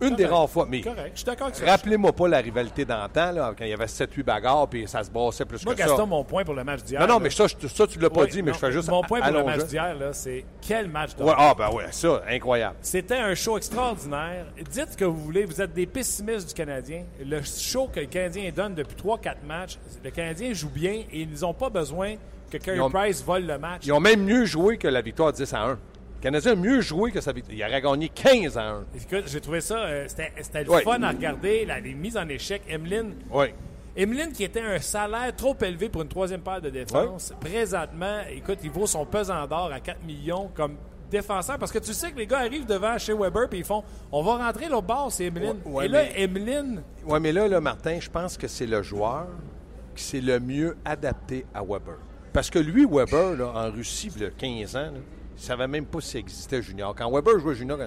[0.00, 0.66] une des rares fois.
[0.68, 1.10] Mais Correct.
[1.14, 1.66] Je suis d'accord avec ça.
[1.66, 5.10] rappelez-moi pas la rivalité d'antan, là, quand il y avait 7-8 bagarres puis ça se
[5.10, 6.06] brassait plus Moi, que Gaston, ça.
[6.06, 7.00] mon point pour le match d'hier.
[7.00, 9.02] Non, non, mais ça, je- ça tu l'as pas dit, mais je fais juste Mon
[9.02, 12.22] point pour le match d'hier, là, c'est quel match de Ouais, ah, ben ouais, ça,
[12.28, 12.76] incroyable.
[12.80, 14.46] C'était un show extraordinaire.
[14.70, 17.04] Dites ce que vous voulez, vous êtes des pessimistes du Canadien.
[17.24, 21.40] Le show que le Canadien donne depuis 3-4 matchs, le Canadien joue bien et ils
[21.40, 22.14] n'ont pas besoin
[22.50, 23.82] que Carey Price vole le match.
[23.84, 25.78] Ils ont même mieux joué que la victoire 10 à 1.
[26.18, 27.56] Le Canadien a mieux joué que sa victoire.
[27.56, 28.84] Il aurait gagné 15 à 1.
[28.96, 30.82] Écoute, j'ai trouvé ça, euh, c'était le Ouais.
[30.82, 32.62] fun à regarder, la, les mises en échec.
[32.68, 33.46] Emeline, Oui.
[33.96, 38.58] Emeline qui était un salaire trop élevé pour une troisième paire de défense, présentement, écoute,
[38.62, 40.76] il vaut son pesant d'or à 4 millions comme
[41.10, 43.84] défenseur parce que tu sais que les gars arrivent devant chez Weber et ils font
[44.10, 45.56] on va rentrer l'autre bord, c'est Emeline.
[45.64, 48.66] Ouais, ouais, et là, mais- Emeline, Oui, mais là, là, Martin, je pense que c'est
[48.66, 49.26] le joueur
[49.94, 51.96] qui s'est le mieux adapté à Weber.
[52.32, 55.00] Parce que lui, Weber, là, en Russie, il y a 15 ans, là,
[55.36, 56.94] Il savait même pas s'il existait junior.
[56.94, 57.78] Quand Weber jouait junior,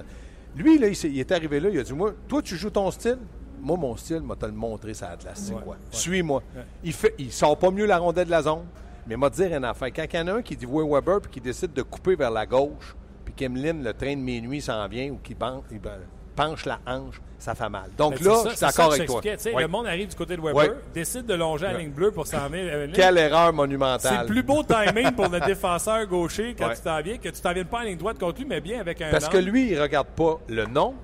[0.56, 3.18] lui, là, il, est arrivé là, il a dit Moi, toi, tu joues ton style?
[3.62, 5.34] Moi, mon style, m'a te le montré, ça Atlas.
[5.36, 5.80] C'est Ouais, quoi ouais.
[5.92, 6.42] Suis-moi.
[6.84, 8.66] Il fait, il sort pas mieux la rondelle de la zone.
[9.08, 9.90] Mais m'a dire un affaire.
[9.94, 12.16] Quand il y en a un qui dit voit Weber puis qui décide de couper
[12.16, 15.80] vers la gauche, puis qu'Emeline, le train de minuit s'en vient ou qu'il ban- il
[15.80, 15.98] ban-
[16.40, 17.90] penche la hanche, ça fait mal.
[17.98, 19.62] Donc Mais là, c'est ça- je suis c'est d'accord avec toi.
[19.62, 22.48] Le monde arrive du côté de Weber, décide de longer la ligne bleue pour s'en
[22.48, 22.74] venir.
[22.74, 22.96] à ligne.
[22.96, 24.20] Quelle erreur C'est monumentale.
[24.22, 27.54] le plus beau timing pour le défenseur gaucher quand tu t'en viens, que tu t'en
[27.54, 29.82] viennes pas en ligne droite contre lui, mais bien avec un Parce que lui, il
[29.82, 30.96] regarde pas le nom,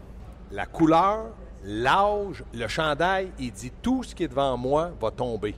[0.51, 1.25] la couleur,
[1.63, 3.31] l'âge, le chandail.
[3.39, 5.55] Il dit tout ce qui est devant moi va tomber.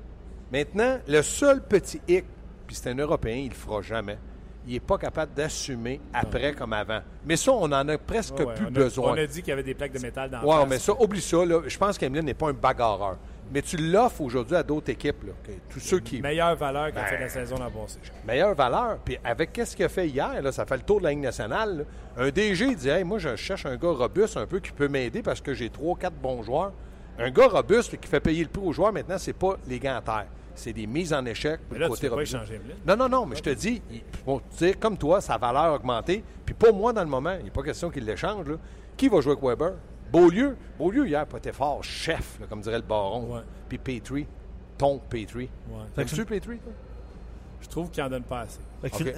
[0.51, 2.25] Maintenant, le seul petit hic,
[2.65, 4.17] puis c'est un Européen, il le fera jamais.
[4.67, 6.99] Il n'est pas capable d'assumer après comme avant.
[7.25, 9.11] Mais ça, on en a presque Ouais, ouais, plus on a- besoin.
[9.13, 10.69] On a dit qu'il y avait des plaques de métal dans la Ouais, face.
[10.69, 11.45] mais ça, oublie ça.
[11.45, 11.61] Là.
[11.65, 13.17] Je pense qu'Emeline n'est pas un bagarreur.
[13.49, 15.23] Mais tu l'offres aujourd'hui à d'autres équipes.
[15.25, 15.31] Là,
[15.69, 16.21] tous ceux qui.
[16.21, 17.97] Meilleure valeur qu'a Ben, fait la saison passé.
[18.25, 18.97] meilleure valeur.
[19.05, 21.19] Puis avec qu'est-ce qu'il a fait hier, là, ça fait le tour de la Ligue
[21.21, 21.77] nationale.
[22.17, 22.23] là.
[22.25, 25.21] Un DG dit hey, Moi, je cherche un gars robuste un peu qui peut m'aider
[25.21, 26.73] parce que j'ai trois, quatre bons joueurs.
[27.17, 29.95] Un gars robuste qui fait payer le prix aux joueurs, maintenant, c'est pas les gants
[29.95, 30.25] à terre.
[30.57, 32.59] C'est des mises en échec pour Mais le là, tu côté peux pas échanger.
[32.85, 35.63] Non, non, non, mais je te dis, il- bon, tu sais, comme toi, sa valeur
[35.63, 36.23] a augmenté.
[36.45, 37.35] Puis pas moi dans le moment.
[37.39, 38.47] Il n'est pas question qu'il l'échange.
[38.47, 38.55] là.
[38.97, 39.73] Qui va jouer avec Weber?
[40.11, 40.55] Beaulieu.
[40.79, 41.83] Beaulieu, hier, pas été fort.
[41.83, 43.35] Chef, là, comme dirait le baron.
[43.35, 43.41] Ouais.
[43.69, 44.25] Puis Petrie.
[44.77, 45.49] Ton Petrie.
[45.69, 45.77] Ouais.
[45.95, 46.73] T'aimes-tu Petrie, toi?
[47.61, 48.59] Je trouve qu'il en donne pas assez.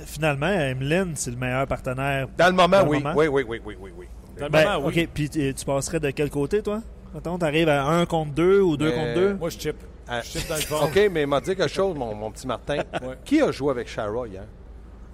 [0.06, 2.28] Finalement, Emeline, c'est le meilleur partenaire.
[2.38, 2.98] Dans le moment, Dans le oui.
[3.04, 3.14] moment?
[3.16, 3.28] oui.
[3.28, 4.06] Oui, oui, oui, oui, oui.
[4.38, 5.02] Dans le Ben, moment, oui.
[5.04, 6.82] OK, puis tu tu passerais de quel côté, toi?
[7.14, 9.34] Mettons, t'arrives à 1 contre 2 ou 2 Euh, contre 2?
[9.36, 9.76] Moi, je chip.
[10.10, 10.86] Ah, Je chip dans le fond.
[10.86, 12.78] OK, mais il m'a dit quelque chose, mon, mon petit Martin.
[13.02, 13.18] Ouais.
[13.24, 14.44] Qui a joué avec Shara hier?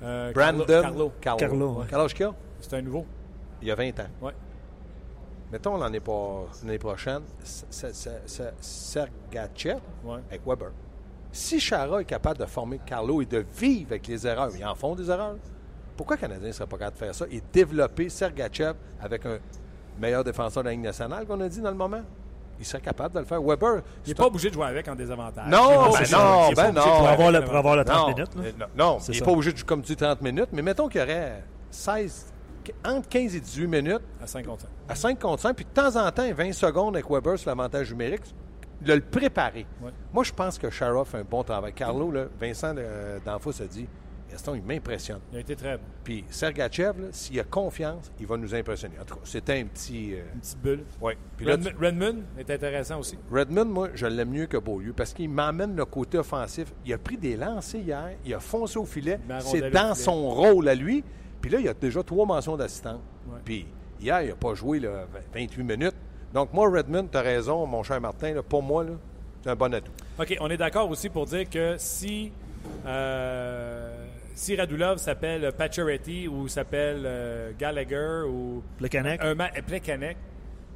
[0.03, 1.11] Euh, Brandon Carlo.
[1.21, 1.39] Carlo.
[1.39, 1.85] Carlo, ouais.
[1.89, 2.33] Quel âge qu'il a?
[2.59, 3.05] C'est un nouveau.
[3.61, 4.07] Il y a 20 ans.
[4.21, 4.33] Ouais.
[5.51, 7.21] Mettons l'année pas- l'année prochaine,
[8.59, 10.19] Sergachev Ouais.
[10.29, 10.71] avec Weber.
[11.31, 14.75] Si Chara est capable de former Carlo et de vivre avec les erreurs, ils en
[14.75, 15.35] font des erreurs.
[15.97, 19.37] Pourquoi le Canadien ne serait pas capable de faire ça et développer Sergachev avec un
[19.99, 22.01] meilleur défenseur de la Ligue nationale qu'on a dit dans le moment?
[22.59, 23.41] Il serait capable de le faire.
[23.41, 25.47] Weber, Il c'est n'est pas obligé de jouer avec en désavantage.
[25.49, 26.81] Non, Il est pas ben obligé- non, il est pas ben obligé de non.
[26.81, 28.35] jouer Pour avec avoir, en le, pour avoir le 30 non, minutes.
[28.35, 28.41] là.
[28.65, 31.01] euh, non, il n'est pas obligé de, comme tu dis, 30 minutes, mais mettons qu'il
[31.01, 32.33] y aurait 16,
[32.85, 34.69] entre 15 et 18 minutes À 5 contre 5.
[34.89, 37.91] à 5 contre 5, puis de temps en temps, 20 secondes avec Weber sur l'avantage
[37.91, 38.21] numérique,
[38.81, 39.65] de le préparer.
[39.81, 39.91] Ouais.
[40.13, 41.73] Moi, je pense que Shara fait un bon travail.
[41.73, 43.87] Carlo, là, Vincent euh, D'Anfos a dit
[44.31, 45.19] Gaston, il m'impressionne.
[45.31, 45.83] Il a été très bon.
[46.03, 48.95] Puis Sergachev, s'il a confiance, il va nous impressionner.
[48.99, 50.13] En tout cas, c'était un petit.
[50.15, 50.83] euh, Une petite bulle.
[51.01, 51.11] là,
[51.53, 53.17] Redmond, Redmond est intéressant aussi.
[53.31, 56.73] Redmond, moi, je l'aime mieux que Beaulieu parce qu'il m'amène le côté offensif.
[56.85, 59.19] Il a pris des lancers hier, il a foncé au filet.
[59.41, 60.03] C'est dans filet.
[60.03, 61.03] son rôle à lui.
[61.39, 62.99] Puis là, il a déjà trois mentions d'assistant.
[63.27, 63.39] Ouais.
[63.45, 63.67] Puis
[64.01, 65.95] hier, il n'a pas joué là, 28 minutes.
[66.33, 68.33] Donc, moi, Redmond, tu as raison, mon cher Martin.
[68.33, 68.83] là, pour moi,
[69.43, 69.91] c'est un bon atout.
[70.19, 72.31] OK, on est d'accord aussi pour dire que si,
[72.85, 74.04] euh,
[74.35, 79.21] si Radulov s'appelle Pacioretty ou s'appelle euh, Gallagher ou Plekanec.
[79.23, 80.17] un Plekanec,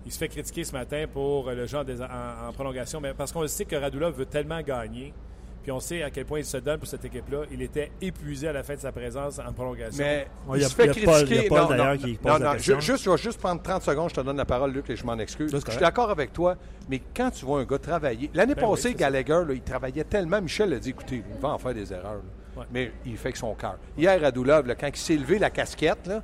[0.05, 2.05] il se fait critiquer ce matin pour le genre des, en,
[2.47, 5.13] en prolongation, mais parce qu'on sait que Radulov veut tellement gagner,
[5.61, 7.41] puis on sait à quel point il se donne pour cette équipe-là.
[7.51, 10.01] Il était épuisé à la fin de sa présence en prolongation.
[10.03, 11.47] Mais il il y a- se fait il y a Paul- critiquer.
[11.49, 12.79] Paul, non, d'ailleurs, non, qui non, pose la non, question.
[12.79, 14.95] je, juste, je vais juste prendre 30 secondes, je te donne la parole, Luc, et
[14.95, 15.51] je m'en excuse.
[15.51, 16.55] Ça, Je suis d'accord avec toi,
[16.89, 18.31] mais quand tu vois un gars travailler.
[18.33, 18.93] L'année Ben passée.
[18.93, 20.41] Gallagher, là, il travaillait tellement.
[20.41, 22.13] Michel a dit écoutez, il va en faire des erreurs.
[22.15, 22.21] là.
[22.55, 22.65] Ouais.
[22.71, 23.77] Mais il fait avec son cœur.
[23.97, 26.21] Hier, Radulov, là, quand il s'est levé la casquette, là,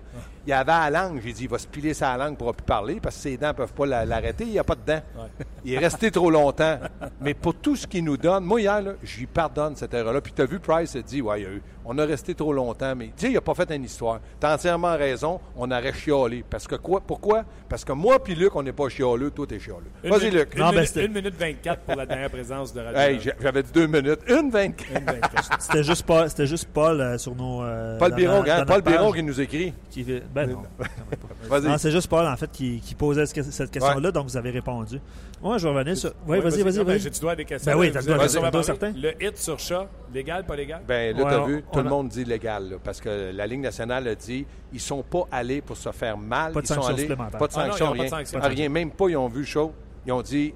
[0.48, 1.22] il avait à la langue.
[1.24, 3.38] J'ai dit il va se piler sa langue pour ne plus parler parce que ses
[3.38, 4.44] dents ne peuvent pas la- l'arrêter.
[4.46, 5.02] Il n'y a pas de dents.
[5.18, 5.46] Ouais.
[5.64, 6.80] Il est resté trop longtemps.
[7.22, 10.22] Mais pour tout ce qu'il nous donne, moi, hier, je lui pardonne cette erreur-là.
[10.22, 12.34] Puis tu as vu, Price a dit ouais, il y a eu- on a resté
[12.36, 12.96] trop longtemps.
[12.96, 14.20] Mais tu sais, il n'a pas fait une histoire.
[14.40, 15.40] Tu as entièrement raison.
[15.56, 16.44] On aurait chialé.
[16.50, 17.44] Parce que quoi Pourquoi?
[17.70, 19.32] Parce que moi puis Luc, on n'est pas chialeux.
[19.32, 19.82] Toi, t'es chialeux.
[20.04, 20.54] Une Vas-y, Luc.
[20.54, 23.02] Une, Non, ben, minute, c'était- une minute 24 pour la dernière présence de Radulov.
[23.02, 24.20] Hey, j'avais dit deux minutes.
[24.28, 25.00] Une 24.
[25.00, 25.62] Une 24.
[25.62, 27.64] C'était juste, Paul- c'était juste Paul euh, sur nos.
[27.64, 29.74] euh, Paul Biron, hein, Paul Biron qui nous écrit.
[29.90, 30.50] qui- ben
[31.64, 31.78] non.
[31.78, 35.00] C'est juste Paul, en fait, qui, qui posait ce- cette question-là, donc vous avez répondu.
[35.42, 36.12] Moi, je vais revenir sur.
[36.28, 37.00] Oui, vas-y, vas-y.
[37.00, 37.72] J'ai-tu droit à des questions?
[37.72, 38.92] Ben oui, t'as le certain.
[38.96, 40.82] Le hit sur chat, légal, pas légal?
[40.88, 43.62] Ben là, Ouais, t'as vu, tout le monde dit légal, là, parce que la Ligue
[43.62, 46.52] nationale a dit ils sont pas allés pour se faire mal.
[46.52, 47.40] Pas de ils sont sanction allés, supplémentaire.
[47.40, 48.10] Pas de Ah non, sanction, ont pas de rien.
[48.10, 48.40] sanction.
[48.42, 49.72] Rien, même pas, ils ont vu show.
[50.06, 50.54] Ils ont dit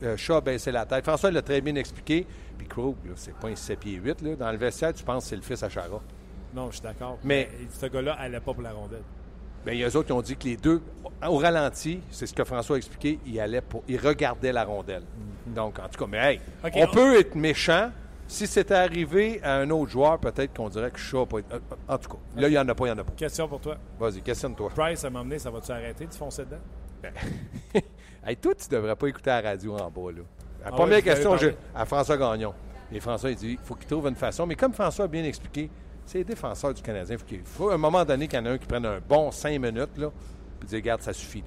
[0.00, 1.04] le chat a baissé la tête.
[1.04, 2.26] François l'a très bien expliqué.
[2.58, 4.22] Puis Krug, là, c'est pas un 7 pieds 8.
[4.22, 4.36] Là.
[4.36, 6.00] Dans le vestiaire, tu penses que c'est le fils à Chara.
[6.54, 7.18] Non, je suis d'accord.
[7.24, 9.02] Mais- ce gars-là allait pas pour la rondelle.
[9.64, 10.82] Ben, il y a eux autres qui ont dit que les deux,
[11.26, 15.04] au ralenti, c'est ce que François a expliqué, ils, allaient pour, ils regardaient la rondelle.
[15.46, 17.90] Donc, en tout cas, mais hey, on, on- peut être méchant.
[18.26, 21.36] Si c'était arrivé à un autre joueur, peut-être qu'on dirait que Chat pas.
[21.38, 23.12] euh, En tout cas, là, il n'y en a pas, il n'y en a pas.
[23.12, 23.76] Question pour toi.
[24.00, 24.70] Vas-y, questionne-toi.
[24.74, 26.56] Price, à m'emmener, ça va-tu arrêter de foncer dedans?
[28.26, 30.10] Hey, toi, tu devrais pas écouter la radio en bas.
[30.12, 30.22] Là.
[30.62, 31.54] La Ah première ouais, question parlé.
[31.74, 32.54] à François Gagnon.
[32.90, 34.46] Et François, il dit il faut qu'il trouve une façon.
[34.46, 35.68] Mais comme François a bien expliqué,
[36.06, 37.16] C'est les défenseurs du Canadien.
[37.18, 39.00] Faut qu'il faut à un moment donné qu'il y en a un qui prenne un
[39.06, 40.10] bon 5 minutes, là,
[40.60, 41.40] puis dire, regarde, ça suffit.
[41.40, 41.46] là.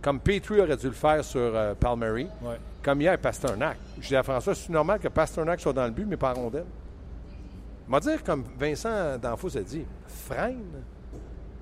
[0.00, 2.58] Comme Petrie aurait dû le faire sur euh, Ouais.
[2.82, 3.76] comme hier, Pasternak.
[4.00, 6.34] Je dis à François, c'est normal que Pasternak soit dans le but, mais pas en
[6.42, 6.66] rondelle.
[7.88, 10.62] On va dire, comme Vincent Danfous a dit, freine.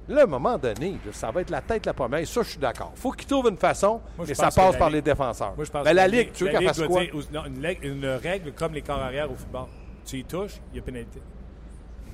[0.09, 2.25] Là, à un moment donné, ça va être la tête la première.
[2.29, 2.93] Ça, je suis d'accord.
[2.95, 5.55] faut qu'il trouve une façon, Moi, mais ça passe par Ligue- les défenseurs.
[5.57, 7.01] Moi, je pense Ben, la Ligue, tu veux qu'elle fasse quoi?
[7.05, 7.43] dire- non,
[7.83, 9.67] une règle comme les corps arrière au football.
[10.05, 11.21] Tu y touches, il y a pénalité.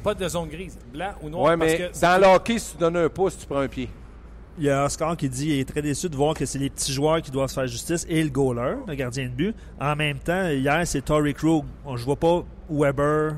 [0.03, 1.53] Pas de zone grise, blanc ou noir.
[1.53, 3.69] Oui, parce mais que dans le hockey, si tu donnes un pouce, tu prends un
[3.69, 3.88] pied.
[4.59, 6.69] Il y a Oscar qui dit qu'il est très déçu de voir que c'est les
[6.69, 9.55] petits joueurs qui doivent se faire justice et le goaler, le gardien de but.
[9.81, 11.65] En même temps, hier, c'est Tory Krug.
[11.87, 13.37] On- Je vois pas Weber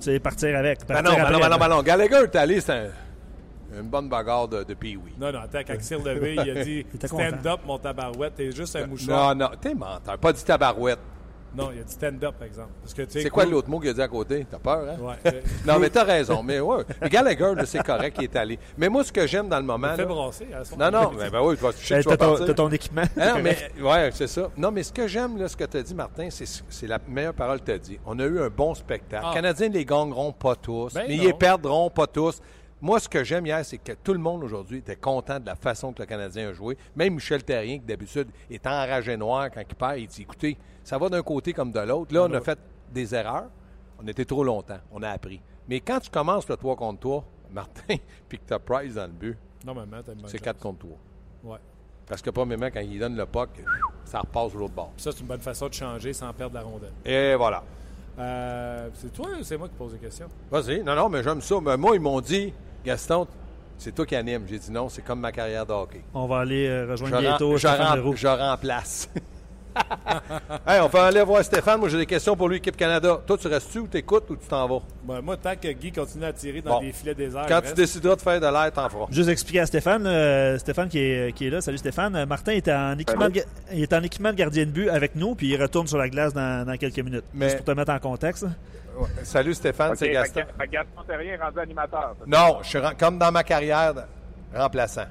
[0.00, 0.80] tu sais, partir avec.
[0.86, 1.82] Ben partir non, ben non, ben non, ben non.
[1.82, 2.88] Gallagher est allé, c'est un-
[3.80, 5.14] une bonne bagarre de, de Pee-Wee.
[5.18, 7.50] Non, non, attends, quand il s'est relevé, il a dit stand content.
[7.54, 9.34] up, mon tabarouette, t'es juste un mouchoir.
[9.34, 10.16] Non, non, t'es menteur.
[10.18, 10.98] Pas dit tabarouette.
[11.56, 12.70] Non, il a dit stand up, par exemple.
[12.82, 14.46] Parce que, tu sais, C'est quoi l'autre mot qu'il a dit à côté?
[14.50, 14.96] T'as peur, hein?
[15.00, 15.14] Ouais.
[15.32, 16.42] euh, Non, mais t'as raison.
[16.42, 16.82] Mais ouais.
[17.00, 18.58] Mais Gallagher, c'est correct, il est allé.
[18.76, 19.94] Mais moi, ce que j'aime dans le moment.
[19.94, 20.48] Fait là- brasser.
[20.52, 22.16] à son- Non, non, ben, ben oui, tu vas toucher, Ben, tu T'as
[22.54, 23.02] ton, t'as équipement.
[23.16, 24.50] Hein, mais, ouais, c'est ça.
[24.56, 26.98] Non, mais ce que j'aime, là, ce que tu as dit, Martin, c'est, c'est la
[27.08, 27.98] meilleure parole que tu as dit.
[28.06, 29.24] On a eu un bon spectacle.
[29.24, 29.30] Ah.
[29.30, 31.22] Les Canadiens ne les gagneront pas tous, Ben mais non.
[31.22, 32.40] ils les perdront pas tous.
[32.84, 35.54] Moi, ce que j'aime hier, c'est que tout le monde aujourd'hui était content de la
[35.54, 36.76] façon que le Canadien a joué.
[36.94, 40.98] Même Michel Terrien, qui d'habitude est enragé noir quand il perd, il dit écoutez, ça
[40.98, 42.12] va d'un côté comme de l'autre.
[42.12, 42.58] Là, on a fait
[42.92, 43.46] des erreurs.
[43.98, 44.80] On était trop longtemps.
[44.92, 45.40] On a appris.
[45.66, 47.96] Mais quand tu commences le 3 contre 3, Martin,
[48.28, 50.44] puis que tu as Price dans le but, Normalement, t'as une bonne c'est chance.
[50.44, 50.98] 4 contre 3.
[51.44, 51.58] Ouais.
[52.06, 53.48] Parce que, premièrement, quand il donne le puck,
[54.04, 54.90] ça repasse de l'autre bord.
[54.94, 56.92] Puis ça, c'est une bonne façon de changer sans perdre la rondelle.
[57.02, 57.64] Et voilà.
[58.18, 60.28] Euh, c'est toi ou c'est moi qui pose des questions?
[60.50, 60.82] Vas-y.
[60.82, 61.58] Non, non, mais j'aime ça.
[61.62, 62.52] Mais moi, ils m'ont dit,
[62.84, 63.26] Gaston,
[63.78, 64.42] c'est toi qui anime.
[64.48, 66.02] J'ai dit non, c'est comme ma carrière de hockey.
[66.12, 68.14] On va aller euh, Je, rejoindre bientôt je Stéphane Leroux.
[68.16, 69.08] je remplace.
[70.68, 71.80] hey, on peut aller voir Stéphane.
[71.80, 73.20] Moi, j'ai des questions pour lui, équipe Canada.
[73.26, 74.82] Toi, tu restes-tu ou t'écoutes ou tu t'en vas?
[75.02, 76.80] Ben, moi, tant que Guy continue à tirer dans Bon.
[76.80, 77.76] des filets déserts, Quand tu reste.
[77.76, 79.06] décideras de faire de l'air, t'en feras.
[79.10, 81.60] Juste expliquer à Stéphane, euh, Stéphane qui est, qui est là.
[81.60, 82.24] Salut Stéphane.
[82.26, 85.16] Martin est en, équipement de, ga- il est en équipement de gardien de but avec
[85.16, 87.24] nous, puis il retourne sur la glace dans, dans quelques minutes.
[87.34, 88.46] Mais- Juste pour te mettre en contexte.
[88.96, 89.08] Ouais.
[89.24, 90.40] Salut Stéphane, c'est Gaston.
[90.40, 92.16] Fait fait Gaston Terrien rendu animateur.
[92.26, 93.92] Non, je suis comme dans ma carrière,
[94.54, 95.06] remplaçant.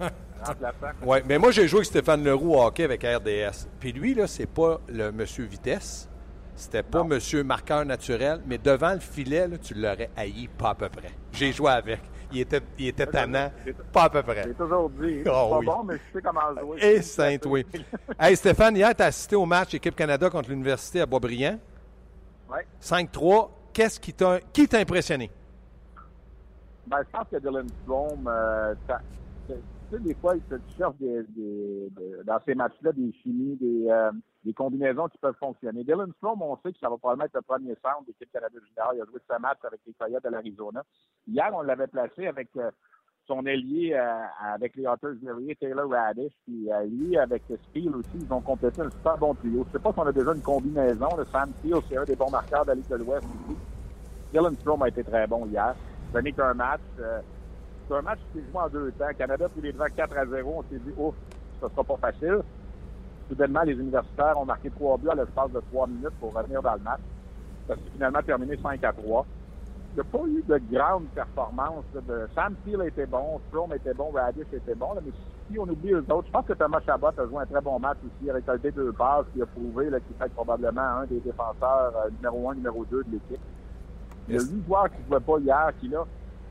[0.44, 0.94] Remplaçant.
[1.02, 3.66] Oui, mais moi, j'ai joué avec Stéphane Leroux au hockey avec RDS.
[3.80, 6.08] Puis lui, là, c'est pas le monsieur vitesse.
[6.56, 10.74] C'était pas monsieur marqueur naturel, mais devant le filet, là, tu l'aurais haï pas à
[10.74, 11.08] peu près.
[11.32, 12.00] J'ai joué avec.
[12.32, 13.50] Il était, il était tannant,
[13.92, 14.42] pas à peu près.
[14.44, 15.66] J'ai toujours dit, c'est Ah pas oui.
[15.66, 16.78] bon, mais je sais comment jouer.
[16.82, 17.64] Et sainte, oui.
[18.20, 21.58] Hey Stéphane, hier, tu as assisté au match Équipe Canada contre l'Université à Boisbriand.
[22.50, 22.66] Ouais.
[22.80, 23.50] 5-3.
[23.72, 25.30] Qu'est-ce qui t'a qui t'a impressionné?
[26.86, 28.74] Ben, je pense que Dylan Strom, euh,
[29.48, 29.54] tu
[29.90, 34.10] sais, des fois, tu cherches des, des- de- dans ces matchs-là des chimies, des, euh,
[34.44, 35.82] des combinaisons qui peuvent fonctionner.
[35.82, 38.54] Dylan Strom, on sait que ça va probablement être le premier centre de l'équipe Canada
[38.68, 38.92] Junior.
[38.94, 40.84] Il a joué ce match avec les Coyotes de l'Arizona.
[41.26, 42.70] Hier, on l'avait placé avec euh,
[43.26, 44.04] son ailier euh,
[44.54, 48.82] avec les Otters Guerrier, Taylor Radish, puis euh, lui avec Steele aussi, ils ont complété
[48.82, 49.64] un super bon trio.
[49.68, 51.08] Je sais pas si on a déjà une combinaison.
[51.16, 53.26] Le Sam Steele, c'est un des bons marqueurs de la de l'Ouest.
[54.32, 55.74] Dylan Strom a été très bon hier.
[56.12, 56.80] Ce n'est qu'un match.
[57.00, 57.20] euh,
[57.88, 59.08] c'est un match qui s'est joué en deux temps.
[59.16, 60.54] Canada pris les devants 4 à 0.
[60.56, 61.14] On s'est dit, ouf,
[61.60, 62.40] ce sera pas facile.
[63.28, 66.74] Soudainement, les universitaires ont marqué trois buts à l'espace de trois minutes pour revenir dans
[66.74, 67.00] le match.
[67.68, 69.26] Ça s'est finalement terminé 5 à 3.
[69.96, 71.84] Il n'y a pas eu de grande performance.
[71.94, 72.26] là, De...
[72.34, 74.92] Sam Steele était bon, Strom était bon, Radish était bon.
[74.94, 75.12] là, mais
[75.48, 77.78] si on oublie eux autres, je pense que Thomas Chabot a joué un très bon
[77.78, 78.12] match aussi.
[78.22, 79.26] Il a récolté deux passes.
[79.36, 83.12] Il a prouvé qu'il fait probablement un des défenseurs euh, numéro un, numéro deux de
[83.12, 83.40] l'équipe.
[84.26, 86.04] Il y a huit joueurs qui ne jouaient pas hier qui, là,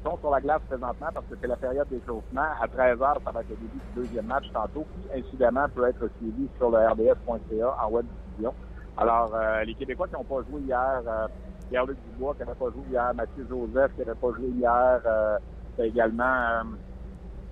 [0.05, 2.47] sont sur la glace présentement parce que c'est la période d'échauffement.
[2.61, 6.07] À 13h, ça va être le début du deuxième match tantôt, qui, incidemment, peut être
[6.17, 8.53] suivi sur le RDS.ca en web diffusion.
[8.95, 11.27] Alors, euh, les Québécois qui n'ont pas joué hier, euh,
[11.73, 15.37] Pierre-Luc Dubois qui n'avait pas joué hier, Mathieu Joseph qui n'avait pas joué hier, euh,
[15.75, 16.63] c'est également euh,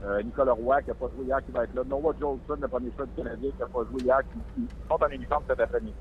[0.06, 1.82] euh, Nicolas Roy qui n'a pas joué hier, qui va être là.
[1.90, 5.04] Noah Jolson, le premier choix du Canadien, qui n'a pas joué hier, qui, qui sont
[5.04, 5.96] en uniforme cet après-midi.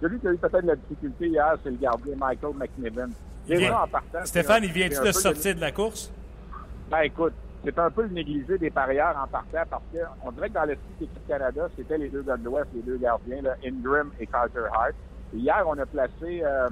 [0.00, 3.12] Celui qui a eu peut-être de la difficulté hier, c'est le gardien Michael McNiven.
[3.46, 6.10] Vient- en partant, Stéphane, un- il vient-tu de sortir de la course?
[6.90, 10.54] ben écoute, c'est un peu le négligé des parieurs en partant parce qu'on dirait que
[10.54, 13.54] dans l'esprit de l'équipe Canada, c'était les deux gars de l'Ouest, les deux gardiens, là,
[13.62, 14.94] Ingram et Carter Hart.
[15.34, 16.68] Et hier, on a placé euh,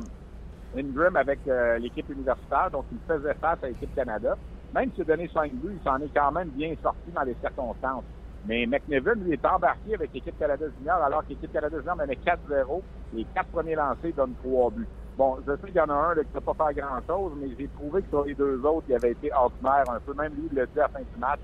[0.76, 4.36] Ingram avec euh, l'équipe universitaire, donc il faisait face à l'équipe Canada.
[4.74, 7.36] Même s'il a donné 5 buts, il s'en est quand même bien sorti dans les
[7.40, 8.04] circonstances.
[8.46, 12.18] Mais McNevin, lui, est embarqué avec l'équipe Canada Junior, alors que l'équipe Canada Junior menait
[12.26, 12.82] 4-0.
[13.14, 14.88] Les quatre premiers lancés donnent 3 buts.
[15.16, 17.48] Bon, je sais qu'il y en a un qui ne peut pas faire grand-chose, mais
[17.56, 20.12] j'ai trouvé que sur les deux autres, il avait été ordinaire un peu.
[20.14, 21.38] Même lui, il l'a dit à fin du match,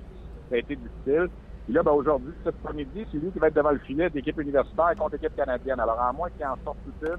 [0.48, 1.28] ça a été difficile.
[1.68, 4.40] Et là, ben, aujourd'hui, cet après-midi, c'est lui qui va être devant le filet d'équipe
[4.40, 5.78] universitaire contre l'équipe canadienne.
[5.78, 7.16] Alors, à moins qu'il en sorte une,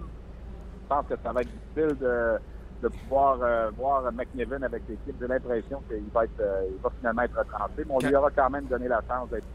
[0.91, 2.37] pense que ça va être difficile de,
[2.83, 5.15] de pouvoir euh, voir McNevin avec l'équipe.
[5.19, 8.29] J'ai l'impression qu'il va, être, euh, il va finalement être retranché, mais on lui aura
[8.31, 9.45] quand même donné la chance d'être.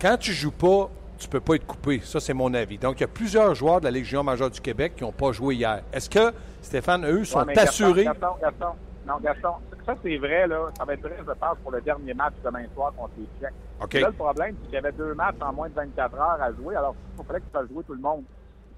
[0.00, 0.88] Quand tu joues pas,
[1.18, 2.00] tu peux pas être coupé.
[2.04, 2.78] Ça, c'est mon avis.
[2.78, 5.32] Donc, il y a plusieurs joueurs de la Légion majeure du Québec qui n'ont pas
[5.32, 5.82] joué hier.
[5.92, 6.32] Est-ce que,
[6.62, 8.04] Stéphane, eux, sont Ouais, assurés?
[8.04, 8.66] Gaston, Gaston,
[9.06, 9.52] non, Gaston,
[9.86, 10.68] ça c'est vrai, là.
[10.76, 13.54] Ça va être vrai, je pense, pour le dernier match demain soir contre les Tchèques.
[13.82, 13.94] OK.
[13.94, 16.52] Là, le problème, c'est qu'il y avait deux matchs en moins de 24 heures à
[16.52, 18.24] jouer, alors il fallait que tu fasses jouer tout le monde.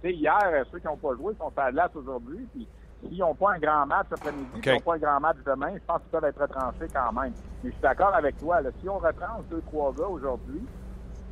[0.03, 2.69] Sais, hier, ceux qui n'ont pas joué sont à glace aujourd'hui, puis
[3.03, 4.63] s'ils n'ont pas un grand match après-midi, OK.
[4.63, 7.33] s'ils n'ont pas un grand match demain, je pense qu'ils peuvent être retranchés quand même.
[7.63, 10.63] Mais je suis d'accord avec toi, là, si on retranche deux, trois gars aujourd'hui,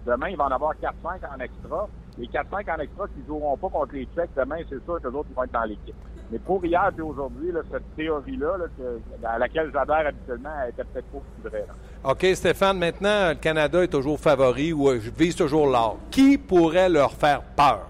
[0.04, 1.88] demain, il va en avoir 4-5 en extra.
[2.18, 5.08] Les 4-5 en extra qui ne joueront pas contre les Tchèques, demain, c'est sûr que
[5.08, 5.94] les autres ils vont être dans l'équipe.
[6.30, 11.06] Mais pour hier et aujourd'hui, cette théorie-là, là, à laquelle j'adhère habituellement, elle était peut-être
[11.06, 11.66] pas si vraie.
[11.68, 12.10] là.
[12.10, 15.98] OK, Stéphane, maintenant, le Canada est toujours favori ou euh, vise toujours l'or.
[16.10, 17.86] Qui pourrait leur faire peur?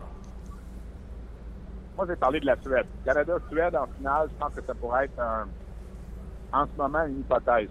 [1.96, 2.86] Moi, j'ai parlé de la Suède.
[3.04, 5.46] Canada-Suède en finale, je pense que ça pourrait être un-
[6.52, 7.68] en ce moment une hypothèse.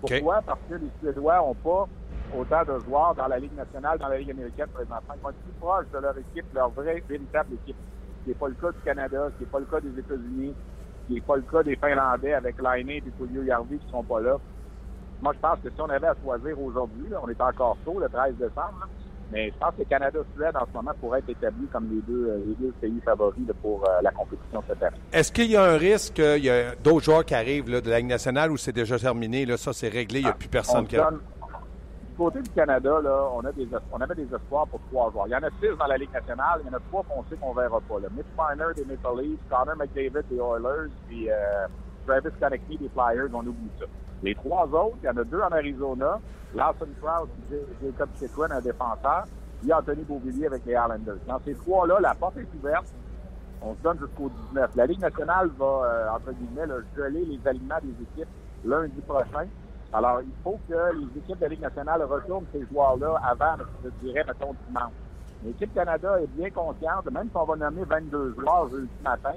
[0.00, 0.42] Pourquoi?
[0.42, 1.88] Parce que les Suédois n'ont pas
[2.36, 5.14] autant de joueurs dans la Ligue nationale, dans la Ligue américaine présentement.
[5.16, 7.76] Ils vont être plus proches de leur équipe, leur vraie, véritable équipe.
[8.24, 10.54] Ce n'est pas le cas du Canada, ce n'est pas le cas des États-Unis,
[11.08, 14.02] ce n'est pas le cas des Finlandais avec Laine et Julio Yarvi qui ne sont
[14.02, 14.36] pas là.
[15.22, 18.08] Moi, je pense que si on avait à choisir aujourd'hui, on est encore tôt, le
[18.08, 18.86] 13 décembre, là,
[19.32, 22.42] mais je pense que Canada-Suède, en ce moment, pourrait être établi comme les deux, euh,
[22.46, 24.96] les deux pays favoris pour euh, la compétition cette année.
[25.12, 27.90] Est-ce qu'il y a un risque qu'il y a d'autres joueurs qui arrivent là, de
[27.90, 29.44] la Ligue nationale ou c'est déjà terminé?
[29.46, 31.20] Là, ça, c'est réglé, il n'y a plus On personne qui donne-
[32.10, 35.10] Du côté du Canada, là, on, a des, es- on avait des espoirs pour trois
[35.12, 35.26] joueurs.
[35.26, 37.22] Il y en a six dans la Ligue nationale, il y en a trois qu'on
[37.28, 37.98] sait qu'on verra pas.
[38.00, 38.08] Là.
[38.16, 41.34] Mitch Marner des Maple Leafs, Connor McDavid des Oilers, puis euh,
[42.06, 43.84] Travis Konechny des Flyers, on oublie ça.
[44.22, 46.20] Les trois autres, il y en a deux en Arizona,
[46.54, 49.24] Lawson Krause et Jacob Chikrin, un défenseur,
[49.60, 51.18] puis Anthony Beauvillier avec les Islanders.
[51.26, 52.86] Dans ces trois-là, la porte est ouverte.
[53.62, 54.70] On se donne jusqu'au 19.
[54.76, 58.28] La Ligue nationale va, euh, entre guillemets, là, geler les aliments des équipes
[58.64, 59.46] lundi prochain.
[59.92, 63.90] Alors, il faut que les équipes de la Ligue nationale retournent ces joueurs-là avant, je
[64.02, 64.92] dirais, mettons, dimanche.
[65.44, 69.34] L'équipe Canada est bien consciente, même si on va nommer 22 joueurs jeudi matin,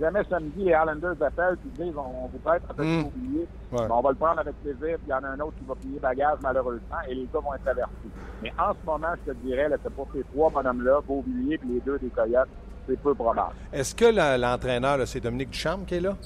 [0.00, 3.04] jamais samedi, les Islanders appellent et disent on, on vous prête un petit Mm.
[3.06, 3.86] oublié, Ouais.
[3.90, 5.74] on va le prendre avec plaisir, puis il y en a un autre qui va
[5.74, 8.10] payer bagage malheureusement, et les gars vont être avertis.
[8.42, 11.66] Mais en ce moment, je te dirais, là, c'est pour ces trois bonhommes-là, Beauvillier et
[11.66, 12.48] les deux des Coyotes,
[12.88, 13.52] c'est peu probable.
[13.72, 14.06] Est-ce que
[14.40, 16.16] l'entraîneur, c'est Dominique Duchamp qui est là?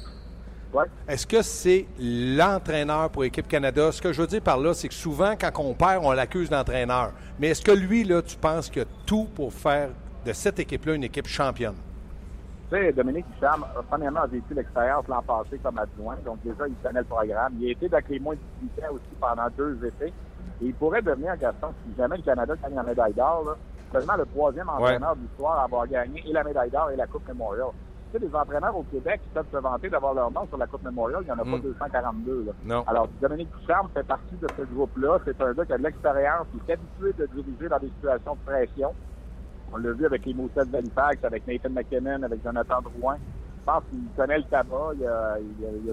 [0.72, 0.84] Ouais.
[1.06, 3.92] Est-ce que c'est l'entraîneur pour l'équipe Canada?
[3.92, 6.48] Ce que je veux dire par là, c'est que souvent, quand on perd, on l'accuse
[6.48, 7.12] d'entraîneur.
[7.38, 9.90] Mais est-ce que lui, là, tu penses qu'il a tout pour faire
[10.24, 11.74] de cette équipe-là une équipe championne?
[12.72, 17.00] Dominique Ducharme, euh, premièrement, a vécu l'expérience l'an passé comme adjoint, donc déjà, il connaît
[17.00, 17.52] le programme.
[17.60, 20.12] Il a été les moins de 18 ans aussi pendant deux étés.
[20.62, 23.56] Et il pourrait devenir, Gaston, si jamais le Canada gagne la médaille d'or,
[23.92, 27.06] seulement le troisième entraîneur de l'histoire à avoir gagné et la médaille d'or et la
[27.06, 27.68] Coupe Memorial.
[28.12, 30.66] Tu sais, les entraîneurs au Québec qui peuvent se vanter d'avoir leur nom sur la
[30.66, 32.44] Coupe Memorial, il n'y en a pas 242.
[32.46, 32.52] Là.
[32.64, 32.84] Non.
[32.86, 35.18] Alors, Dominique Ducharme fait partie de ce groupe-là.
[35.26, 38.34] C'est un gars qui a de l'expérience, qui est habitué de diriger dans des situations
[38.34, 38.94] de pression.
[39.72, 43.16] On l'a vu avec les Moussets d'Halifax, avec Nathan McKinnon, avec Jonathan Drouin.
[43.60, 44.92] Je pense qu'il connaît le tabac.
[44.98, 45.38] Il a,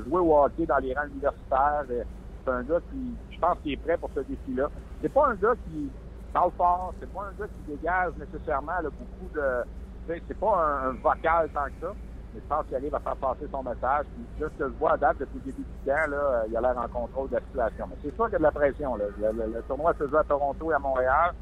[0.07, 1.85] joué au hockey dans les rangs universitaires.
[1.87, 4.69] C'est un gars qui, je pense, qui est prêt pour ce défi-là.
[5.01, 5.89] C'est pas un gars qui
[6.33, 6.93] parle fort.
[6.99, 9.63] C'est pas un gars qui dégage nécessairement beaucoup de.
[10.07, 11.93] C'est pas un, vocal tant que ça.
[12.33, 14.05] Mais je pense qu'il arrive à faire passer son message.
[14.13, 16.57] Puis, ce que je vois à date depuis le début du temps, là, euh, il
[16.57, 17.87] a l'air en contrôle de la situation.
[17.89, 18.95] Mais c'est sûr qu'il y a de la pression.
[18.95, 19.05] Là.
[19.19, 19.63] Le, le- le
[20.09, 21.33] se à Toronto et à Montréal.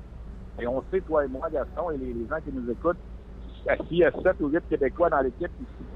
[0.60, 2.97] Et on sait, toi et moi, Gaston, et les, gens qui nous écoutent,
[3.88, 5.51] s'il y a 7 ou 8 Québécois dans l'équipe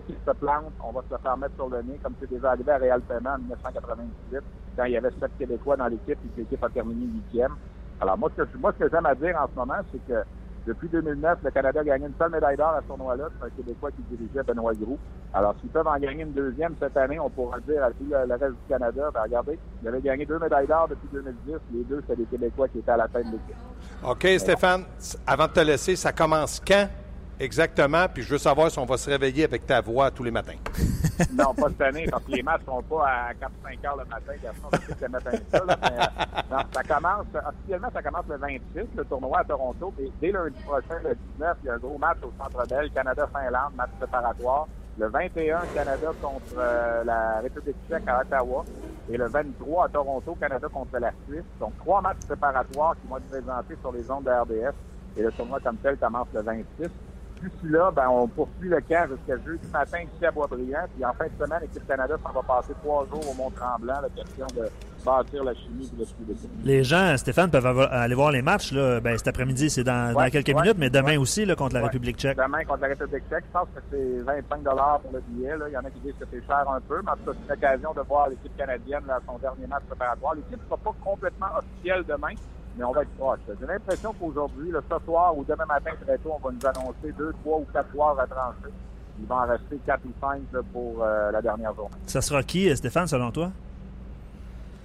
[0.08, 2.72] qui, se plantent, on va se faire mettre sur le nez, comme c'est déjà arrivé
[2.72, 4.40] à Real Paiement en 1998,
[4.76, 7.56] quand il y avait 7 Québécois dans l'équipe et que l'équipe a terminé huitième.
[8.00, 10.22] Alors, moi, ce que, moi, ce que j'aime à dire en ce moment, c'est que
[10.66, 13.30] depuis 2009, le Canada a gagné une seule médaille d'or à ce tournoi-là.
[13.40, 15.00] C'est un Québécois qui dirigeait Benoît Gros.
[15.34, 18.28] Alors, s'ils peuvent en gagner une deuxième cette année, on pourra dire à tout le,
[18.28, 21.56] le reste du Canada, ben, regardez, il avait gagné deux médailles d'or depuis 2010.
[21.74, 23.56] Les deux, c'était des Québécois qui étaient à la tête de l'équipe.
[24.08, 24.84] OK, Stéphane,
[25.26, 26.88] avant de te laisser, ça commence quand?
[27.42, 28.06] Exactement?
[28.14, 30.58] Puis je veux savoir si on va se réveiller avec ta voix tous les matins.
[31.38, 34.34] Non, pas cette année, parce que les matchs sont pas à 4-5 heures le matin.
[34.34, 38.82] Je sais que ça là, mais, euh, non, ça commence, officiellement, ça commence le 26,
[38.96, 39.94] le tournoi à Toronto.
[40.20, 43.76] Dès lundi prochain, le 19, il y a un gros match au Centre Bell, Canada-Finlande,
[43.76, 44.68] match préparatoire.
[44.98, 48.66] Le 21, Canada contre euh, la République tchèque à Ottawa.
[49.08, 51.46] Et le 23, à Toronto, Canada contre la Suisse.
[51.60, 54.74] Donc, trois matchs préparatoires qui vont être présentés sur les ondes de RDS.
[55.18, 56.90] Et le tournoi comme tel commence le 26
[57.42, 60.86] d'ici là, ben, on poursuit le camp jusqu'à jeudi matin ici à Boisbriand.
[60.96, 64.02] Puis en fin de semaine, l'équipe Canada s'en va passer trois jours au Mont-Tremblant.
[64.02, 64.70] La question de
[65.04, 66.50] bâtir la chimie et l'esprit d'équipe.
[66.64, 68.72] Les gens, Stéphane, peuvent aller voir les matchs.
[68.72, 69.00] Là.
[69.00, 71.18] Ben, cet après-midi, c'est dans, quelques ouais, minutes, mais demain ouais.
[71.18, 71.82] aussi là, contre la.
[71.82, 72.38] République tchèque.
[72.38, 74.64] Demain contre la République tchèque, je pense que c'est 25
[75.02, 75.58] pour le billet.
[75.58, 75.66] Là.
[75.68, 77.32] Il y en a qui disent que c'est cher un peu, mais en tout cas,
[77.34, 80.36] c'est une occasion de voir l'équipe canadienne à son dernier match préparatoire.
[80.36, 82.34] L'équipe ne sera pas complètement officielle demain,
[82.78, 83.40] mais on va être proche.
[83.60, 87.34] J'ai l'impression qu'aujourd'hui, ce soir ou demain matin très tôt, on va nous annoncer deux,
[87.44, 88.74] trois ou quatre soirs à trancher.
[89.20, 91.96] Il va en rester quatre ou cinq là, pour euh, la dernière journée.
[92.08, 93.52] Ça sera qui, euh, Stéphane, selon toi?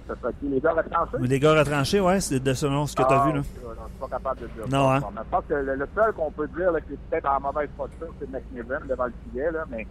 [0.07, 0.47] Ce sera qui?
[0.47, 1.17] Les gars retranchés?
[1.27, 3.33] Les gars retranchés, ouais, c'est de selon ce que tu as Ah, vu.
[3.33, 3.41] Là.
[3.41, 4.63] Je je suis pas capable de dire.
[4.69, 4.95] Non, ça.
[4.95, 5.01] hein?
[5.17, 8.07] Je pense que le, le seul qu'on peut dire qui est peut-être en mauvaise posture,
[8.19, 9.85] c'est McNiven devant le filet, là, mais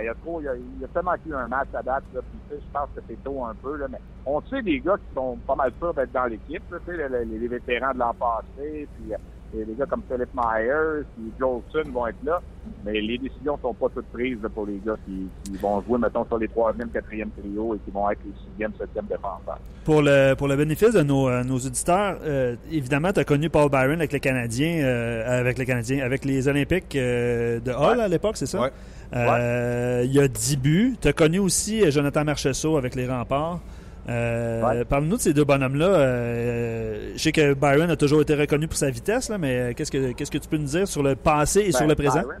[0.00, 1.82] il y a trop, il y a, il y a tellement eu un match à
[1.82, 4.40] date, là, puis tu sais, je pense que c'est tôt un peu, là, mais on
[4.42, 7.38] sait des gars qui sont pas mal sûrs d'être dans l'équipe, tu sais, les, les-
[7.38, 9.16] les vétérans de l'an passé, puis euh,
[9.58, 12.40] et des gars comme Philip Myers, puis Jolson vont être là,
[12.84, 15.98] mais les décisions sont pas toutes prises là, pour les gars qui, qui vont jouer,
[15.98, 19.58] mettons, sur les troisième, quatrième trio et qui vont être les sixième, septième défenseurs.
[19.84, 23.50] Pour le, pour le bénéfice de nos, euh, nos auditeurs, euh, évidemment, tu as connu
[23.50, 28.08] Paul Byron avec les Canadiens, euh, avec les Canadiens, avec les Olympiques de Hall à
[28.08, 28.60] l'époque, c'est ça?
[28.60, 30.04] Ouais.
[30.04, 30.96] Il y a 10 buts.
[31.00, 33.60] Tu as connu aussi Jonathan Marcheseau avec les remparts.
[34.08, 34.84] Euh, Ouais.
[34.84, 35.86] Parle-nous de ces deux bonhommes-là.
[35.86, 39.72] Euh, je sais que Byron a toujours été reconnu pour sa vitesse, là, mais euh,
[39.74, 41.94] qu'est-ce que qu'est-ce que tu peux nous dire sur le passé et sur Ben, le
[41.94, 42.22] présent?
[42.22, 42.36] Byron,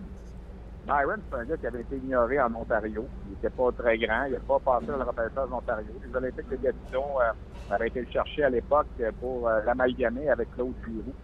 [0.86, 3.06] Byron, c'est un gars qui avait été ignoré en Ontario.
[3.26, 4.24] Il n'était pas très grand.
[4.26, 5.86] Il n'a pas passé le repêchage d'Ontario.
[6.08, 8.86] Les Olympiques de Gatineau euh, avaient été le chercher à l'époque
[9.20, 11.14] pour euh, l'amalgamer avec Claude Giroux.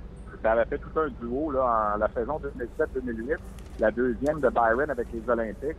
[0.42, 3.36] Ça avait fait tout un duo là, en la saison 2007-2008.
[3.80, 5.76] La deuxième de Byron avec les Olympiques.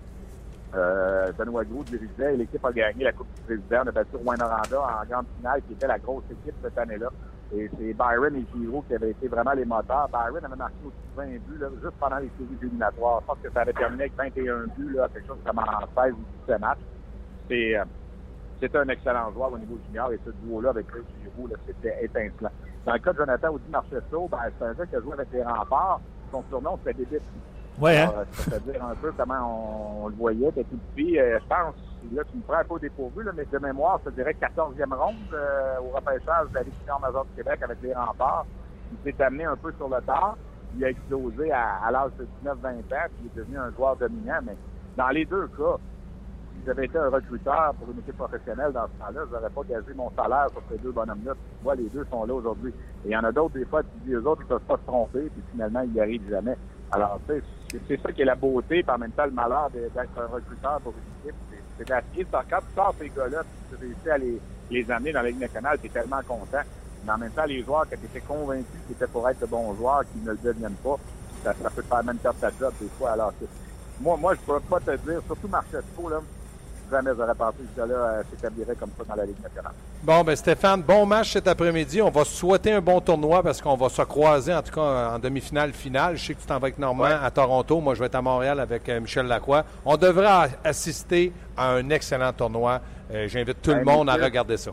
[0.76, 3.82] Euh, Benoît Gros dirigeait et l'équipe a gagné la Coupe du Président.
[3.84, 7.10] On a battu Rouen-Noranda en grande finale, qui était la grosse équipe cette année-là.
[7.56, 10.08] Et c'est Byron et Giroux qui avaient été vraiment les moteurs.
[10.10, 13.22] Byron avait marqué aussi 20 buts là, juste pendant les séries éliminatoires.
[13.22, 16.14] Je pense que ça avait terminé avec 21 buts, là, quelque chose comme en 16
[16.14, 16.80] ou 17 matchs.
[17.48, 17.86] C'est, euh,
[18.62, 22.52] c'était un excellent joueur au niveau junior et ce duo-là avec Chris Giroux, c'était étincelant.
[22.86, 25.28] Dans le cas de Jonathan Audi Marcheseau, ben, c'est un gars qui a joué avec
[25.34, 26.02] les remparts.
[26.32, 27.24] Son surnom, c'était Débit.
[27.80, 28.10] Ouais, hein?
[28.10, 30.64] Alors, euh, ça veut dire un peu comment on, on le voyait, tout
[30.96, 31.18] petit.
[31.18, 31.76] Euh, je pense,
[32.14, 34.36] là, tu me prends un peu au dépourvu, là, mais de mémoire, je te dirais
[34.40, 38.46] 14e ronde euh, au repêchage de la Ligue majeure du Québec avec les remparts.
[38.92, 40.38] Il s'est amené un peu sur le tard.
[40.78, 43.96] Il a explosé à, à l'âge de 19-20 ans, puis il est devenu un joueur
[43.96, 44.40] dominant.
[44.44, 44.58] Mais
[44.98, 45.78] dans les deux cas,
[46.54, 49.62] si j'avais été un recruteur pour une équipe professionnelle dans ce temps-là, je n'aurais pas
[49.70, 51.34] gagé mon salaire sur ces deux bonhommes-là.
[51.34, 52.74] Tu vois, les deux sont là aujourd'hui.
[53.06, 54.76] Et il y en a d'autres, des fois, tu dis, eux autres, ils peuvent pas
[54.76, 56.58] se tromper, puis finalement, ils n'y arrivent jamais.
[56.92, 59.70] Alors, tu sais, c'est- ça qui est la beauté, puis en même temps, le malheur
[59.72, 61.40] d'être un recruteur pour une équipe.
[61.78, 64.40] C'est- d'essayer de quand tu sors ces gars-là, tu réussis à les,
[64.70, 66.62] les amener dans la Ligue nationale, tu tellement content.
[67.06, 69.46] Mais en même temps, les joueurs, quand tu étais convaincu qu'ils étaient pour être de
[69.46, 70.98] bons joueurs, qu'ils ne le deviennent pas,
[71.44, 73.12] ça, ça peut te faire même perdre ta job des fois.
[73.12, 73.48] Alors, c'est-
[74.02, 76.20] moi, moi, je pourrais pas te dire, surtout Marcheseau, là,
[76.90, 79.72] jamais j'aurais pensé que ce gars-là euh, s'établirait comme ça dans la Ligue nationale.
[80.04, 82.02] Bon, ben Stéphane, bon match cet après-midi.
[82.02, 85.20] On va souhaiter un bon tournoi parce qu'on va se croiser, en tout cas en
[85.20, 86.18] demi-finale, finale.
[86.18, 87.14] Je sais que tu t'en vas avec Normand Ouais.
[87.22, 87.80] à Toronto.
[87.82, 89.64] Moi, je vais être à Montréal avec euh, Michel Lacroix.
[89.86, 92.80] On devrait a- assister à un excellent tournoi.
[93.14, 94.72] Euh, J'invite tout le Ben, monde à regarder ça.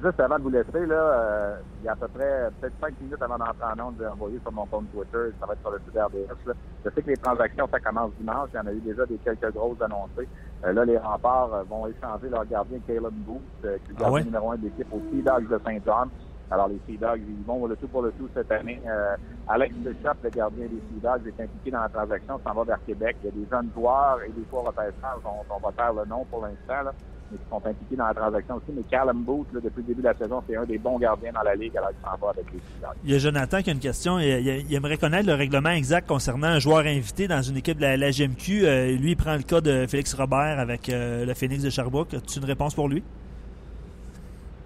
[0.00, 2.94] Juste avant de vous laisser, là, euh, il y a à peu près peut-être cinq
[3.00, 5.70] minutes avant d'entrer en onde, j'ai envoyé sur mon compte Twitter, ça va être sur
[5.72, 6.46] le site RDS.
[6.46, 6.52] Là.
[6.84, 8.48] Je sais que les transactions, ça commence dimanche.
[8.54, 10.28] Il y en a eu déjà des quelques grosses annoncées.
[10.64, 13.94] Euh, là, les remparts euh, vont échanger leur gardien Caleb Booth, euh, qui est le
[13.98, 14.24] Ah gardien ouais?
[14.24, 16.10] numéro un de l'équipe aux Sea Dogs de Saint-John.
[16.50, 18.80] Alors, les Sea Dogs, ils vont le tout pour le tout cette année.
[18.86, 22.64] Euh, Alex Bishop, le gardien des Sea Dogs, est impliqué dans la transaction, s'en va
[22.64, 23.16] vers Québec.
[23.22, 26.04] Il y a des jeunes joueurs et des fois repêchages dont on va faire le
[26.06, 26.90] nom pour l'instant,
[27.30, 28.66] mais qui sont impliqués dans la transaction aussi.
[28.74, 31.32] Mais Callum Booth, là, depuis le début de la saison, c'est un des bons gardiens
[31.32, 32.90] dans la Ligue, alors il s'en va avec les Sea Dogs.
[33.04, 34.18] Il y a Jonathan qui a une question.
[34.18, 37.76] Il, il- il aimerait connaître le règlement exact concernant un joueur invité dans une équipe
[37.78, 38.64] de la, la GMQ.
[38.66, 42.14] Euh, lui, il prend le cas de Félix Robert avec euh, le Phoenix de Sherbrooke.
[42.14, 43.02] As-tu une réponse pour lui?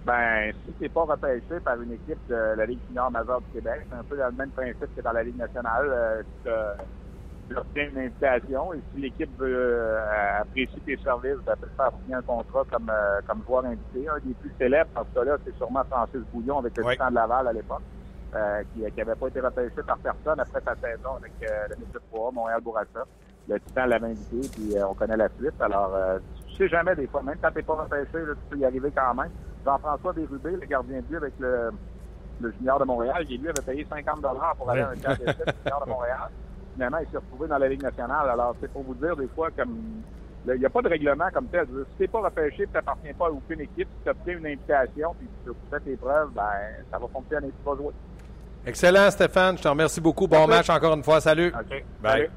[0.05, 3.85] Ben, si t'es pas repêché par une équipe de la Ligue junior majeure du Québec,
[3.89, 6.23] c'est un peu le même principe que dans la Ligue nationale.
[6.47, 6.73] Euh,
[7.57, 12.15] obtiens une invitation et si l'équipe veut euh, apprécier tes services, ben, peut faire signer
[12.15, 14.07] un contrat comme, euh, comme joueur invité.
[14.07, 16.93] Un des plus célèbres, en ce cas-là, c'est sûrement Francis Bouillon avec le Oui.
[16.93, 17.81] Titan de Laval à l'époque,
[18.35, 22.01] euh, qui n'avait pas été repêché par personne après sa saison avec euh, le Métis
[22.11, 23.05] 3, Montréal-Bourassa.
[23.47, 25.61] Le Titan l'avait invité, puis euh, on connaît la suite.
[25.61, 25.91] Alors,
[26.47, 28.91] tu sais jamais des fois, même quand t'es pas repêché, là, tu peux y arriver
[28.95, 29.31] quand même.
[29.65, 31.71] Jean-François Bérubé, le gardien de but avec le,
[32.41, 34.21] le junior de Montréal, qui lui avait payé 50
[34.57, 36.29] pour aller à un camp du junior de Montréal.
[36.73, 38.29] Finalement, il s'est retrouvé dans la Ligue nationale.
[38.29, 39.77] Alors, c'est pour vous dire des fois comme
[40.45, 41.65] il n'y a pas de règlement comme tel.
[41.67, 45.15] Si t'es pas repêché, tu n'appartiens pas à aucune équipe, si tu obtiens une invitation,
[45.17, 46.41] puis tu fais tes preuves, ben
[46.91, 47.93] ça va fonctionner, tu vas jouer.
[48.65, 49.57] Excellent, Stéphane.
[49.57, 50.27] Je te remercie beaucoup.
[50.27, 50.69] Bon Merci.
[50.69, 51.21] match encore une fois.
[51.21, 51.47] Salut.
[51.47, 51.83] OK.
[52.01, 52.11] Bye.
[52.11, 52.29] Salut.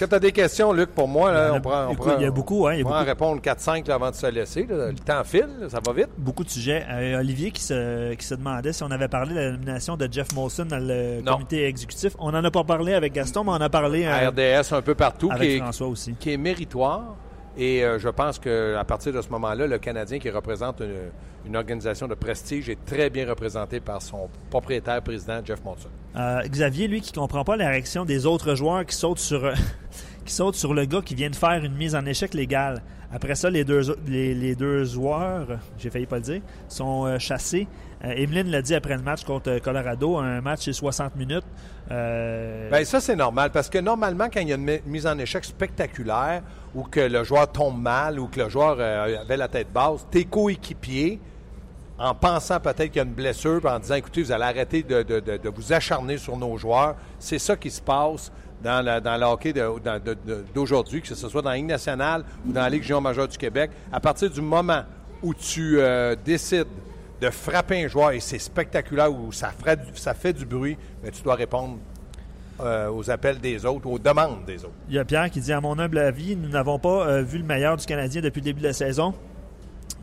[0.00, 1.30] Est-ce que tu as des questions, Luc, pour moi?
[1.30, 2.72] Là, Il y en a- on prend, on écoute, prend- il y a beaucoup, hein,
[2.72, 3.04] il y a on beaucoup.
[3.04, 4.64] répondre 4-5 là, avant de se laisser.
[4.66, 4.86] là.
[4.88, 6.08] Le temps file, là, ça va vite.
[6.16, 6.86] Beaucoup de sujets.
[6.90, 10.08] Euh, Olivier qui se, qui se demandait si on avait parlé de la nomination de
[10.10, 11.32] Jeff Molson dans le Non.
[11.34, 12.16] comité exécutif.
[12.18, 14.72] On n'en a pas parlé avec Gaston, mais on en a parlé euh, À RDS
[14.74, 16.14] un peu partout, qui avec est, François aussi.
[16.18, 17.16] qui est méritoire.
[17.58, 21.10] Et euh, je pense qu'à partir de ce moment-là, le Canadien qui représente une,
[21.44, 25.88] une organisation de prestige est très bien représenté par son propriétaire président, Jeff Monson.
[26.16, 29.54] Euh, Xavier, lui, qui comprend pas la réaction des autres joueurs qui sautent sur euh,
[30.24, 32.82] qui sautent sur le gars qui vient de faire une mise en échec légale.
[33.12, 35.46] Après ça, les deux, les, les deux joueurs,
[35.78, 37.66] j'ai failli pas le dire, sont euh, chassés.
[38.04, 41.44] Euh, Emeline l'a dit après le match contre Colorado, un match c'est 60 minutes.
[41.90, 45.06] Euh, Bien, ça, c'est normal parce que normalement, quand il y a une mi- mise
[45.06, 46.42] en échec spectaculaire
[46.74, 50.06] ou que le joueur tombe mal ou que le joueur euh, avait la tête basse,
[50.10, 51.18] tes coéquipiers,
[52.00, 54.82] en pensant peut-être qu'il y a une blessure, puis en disant écoutez, vous allez arrêter
[54.82, 58.32] de, vous acharner sur nos joueurs, c'est ça qui se passe
[58.62, 59.52] dans, le hockey
[60.54, 63.36] d'aujourd'hui, que ce soit dans la Ligue nationale ou dans la Ligue junior majeure du
[63.36, 63.70] Québec.
[63.92, 64.82] À partir du moment
[65.22, 66.66] où tu euh, décides
[67.20, 69.52] de frapper un joueur et c'est spectaculaire ou ça,
[70.14, 71.76] fait du bruit, mais tu dois répondre
[72.60, 74.74] euh, aux appels des autres, aux demandes des autres.
[74.88, 77.36] Il y a Pierre qui dit À mon humble avis, nous n'avons pas euh, vu
[77.36, 79.12] le meilleur du Canadien depuis le début de la saison.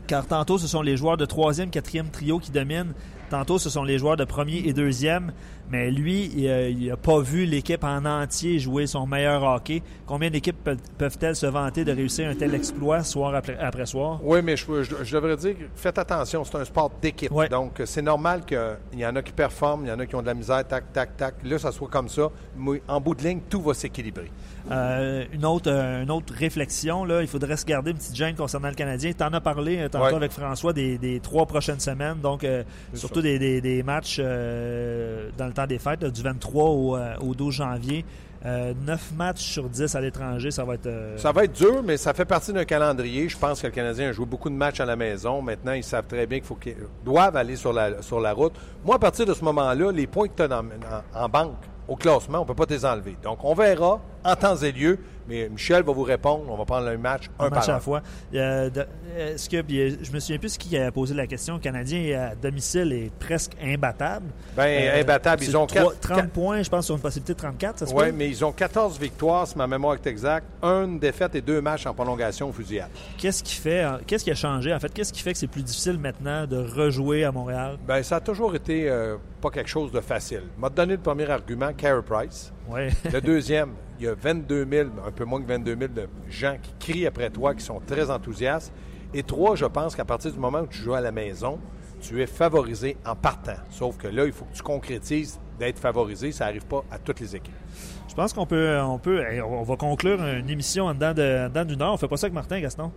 [0.08, 2.94] Car tantôt, ce sont les joueurs de troisième, quatrième trio qui dominent.
[3.30, 5.32] Tantôt, ce sont les joueurs de premier et deuxième.
[5.70, 9.82] Mais lui, il n'a pas vu l'équipe en entier jouer son meilleur hockey.
[10.06, 14.18] Combien d'équipes pe- peuvent-elles se vanter de réussir un tel exploit soir après, après soir?
[14.22, 17.30] Oui, mais je, je- je devrais dire, faites attention, c'est un sport d'équipe.
[17.30, 17.50] Ouais.
[17.50, 18.58] Donc, c'est normal qu'il
[18.96, 20.90] y en a qui performent, il y en a qui ont de la misère, tac,
[20.90, 21.34] tac, tac.
[21.44, 22.30] Là, ça soit comme ça.
[22.56, 24.30] Mais en bout de ligne, tout va s'équilibrer.
[24.70, 28.34] Euh, une, autre, euh, une autre réflexion, là, il faudrait se garder une petite gêne
[28.34, 29.12] concernant le Canadien.
[29.16, 30.14] Tu en as parlé euh, tantôt Ouais.
[30.14, 32.62] avec François des, des trois prochaines semaines, donc euh,
[32.92, 37.54] C'est des, matchs euh, dans le temps des fêtes, du 23 au, euh, au 12
[37.54, 38.04] janvier.
[38.46, 40.86] Euh, 9 matchs sur 10 à l'étranger, ça va être...
[40.86, 43.28] euh, Ça va être dur, mais ça fait partie d'un calendrier.
[43.28, 45.42] Je pense que le Canadien a joué beaucoup de matchs à la maison.
[45.42, 48.52] Maintenant, ils savent très bien qu'il faut qu'ils doivent aller sur la, sur la route.
[48.84, 50.64] Moi, à partir de ce moment-là, les points que tu as en,
[51.14, 51.56] en banque,
[51.88, 53.16] au classement, on ne peut pas les enlever.
[53.24, 55.00] Donc, on verra en temps et lieu.
[55.28, 56.44] Mais Michel va vous répondre.
[56.48, 58.02] On va prendre un match un, un match par à la fois.
[58.34, 58.86] Euh, de-
[59.18, 61.54] Est-ce que puis, euh, je me souviens plus qui a posé la question.
[61.54, 64.26] Le Canadien à domicile est presque imbattable.
[64.56, 64.62] Ben,
[64.96, 65.42] Euh, imbattable.
[65.44, 67.86] Ils ont trois- quatre- 30 quatre- points, je pense, sur une possibilité de 34, ça
[67.86, 70.46] se Oui, mais ils ont 14 victoires, si ma mémoire est exacte.
[70.62, 72.88] Une défaite et deux matchs en prolongation au fusillade.
[73.18, 74.92] Qu'est-ce qui fait, euh, qu'est-ce qui a changé en fait?
[74.92, 77.76] Qu'est-ce qui fait que c'est plus difficile maintenant de rejouer à Montréal?
[77.86, 80.42] Ben, ça a toujours été euh, pas quelque chose de facile.
[80.58, 82.52] m'a donné le premier argument, Carey Price.
[82.68, 82.90] Ouais.
[83.12, 86.56] Le deuxième, il y a 22 000, un peu moins que 22 000 de gens
[86.62, 88.72] qui crient après toi, qui sont très enthousiastes.
[89.14, 91.58] Et trois, je pense qu'à partir du moment où tu joues à la maison,
[92.00, 93.56] tu es favorisé en partant.
[93.70, 96.30] Sauf que là, il faut que tu concrétises d'être favorisé.
[96.30, 97.54] Ça n'arrive pas à toutes les équipes.
[98.08, 101.48] Je pense qu'on peut, on peut, on va conclure une émission en dedans, de, en
[101.48, 101.92] dedans d'une heure.
[101.94, 102.92] On fait pas ça avec Martin Gaston?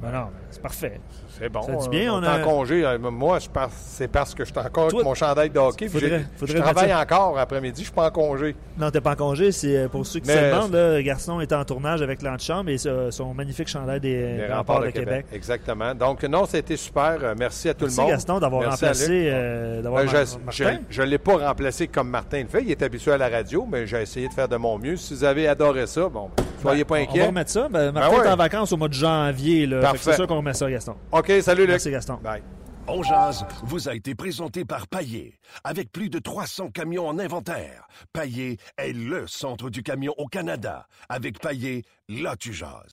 [0.00, 1.00] Ben non, c'est parfait.
[1.38, 1.62] C'est bon.
[1.62, 2.84] Ça dit bien, on, on est a- en congé.
[2.84, 3.38] Euh, Moi,
[3.70, 5.88] c'est parce que je suis encore Toi, avec mon chandail de hockey.
[5.88, 7.80] faudrait- faudrait je travaille encore après-midi.
[7.82, 8.54] Je suis pas en congé.
[8.78, 9.50] Non, t'es pas en congé.
[9.52, 10.72] C'est euh, pour ceux qui Mais- se demandent.
[10.72, 14.82] Là, Gaston est en tournage avec l'antichambre et ce- son magnifique chandail des, Les remparts
[14.82, 15.26] de Québec.
[15.32, 15.94] Exactement.
[15.94, 17.18] Donc, non, été super.
[17.22, 18.10] Euh, Merci à tout Merci le monde.
[18.12, 20.78] Gaston d'avoir Merci remplacé, euh, d'avoir Ben, mar- je Martin.
[20.98, 22.62] ne l'ai pas remplacé comme Martin le fait.
[22.62, 24.96] Il est habitué à la radio, mais j'ai essayé de faire de mon mieux.
[24.96, 26.30] Si vous avez adoré ça, bon,
[26.62, 27.26] soyez pas Ben, On va inquiets.
[27.26, 27.68] remettre ça.
[27.70, 28.26] Ben, Martin Ben ouais.
[28.26, 29.66] est en vacances au mois de janvier.
[29.66, 29.80] là.
[29.96, 30.96] C'est sûr qu'on remet ça, Gaston.
[31.12, 31.70] OK, salut Luc.
[31.70, 32.14] Merci, Gaston.
[32.22, 32.42] Bye.
[32.90, 35.38] On jase vous a été présenté par Paillé.
[35.62, 40.86] Avec plus de 300 camions en inventaire, Paillé est le centre du camion au Canada.
[41.10, 42.92] Avec Paillé, là tu jases.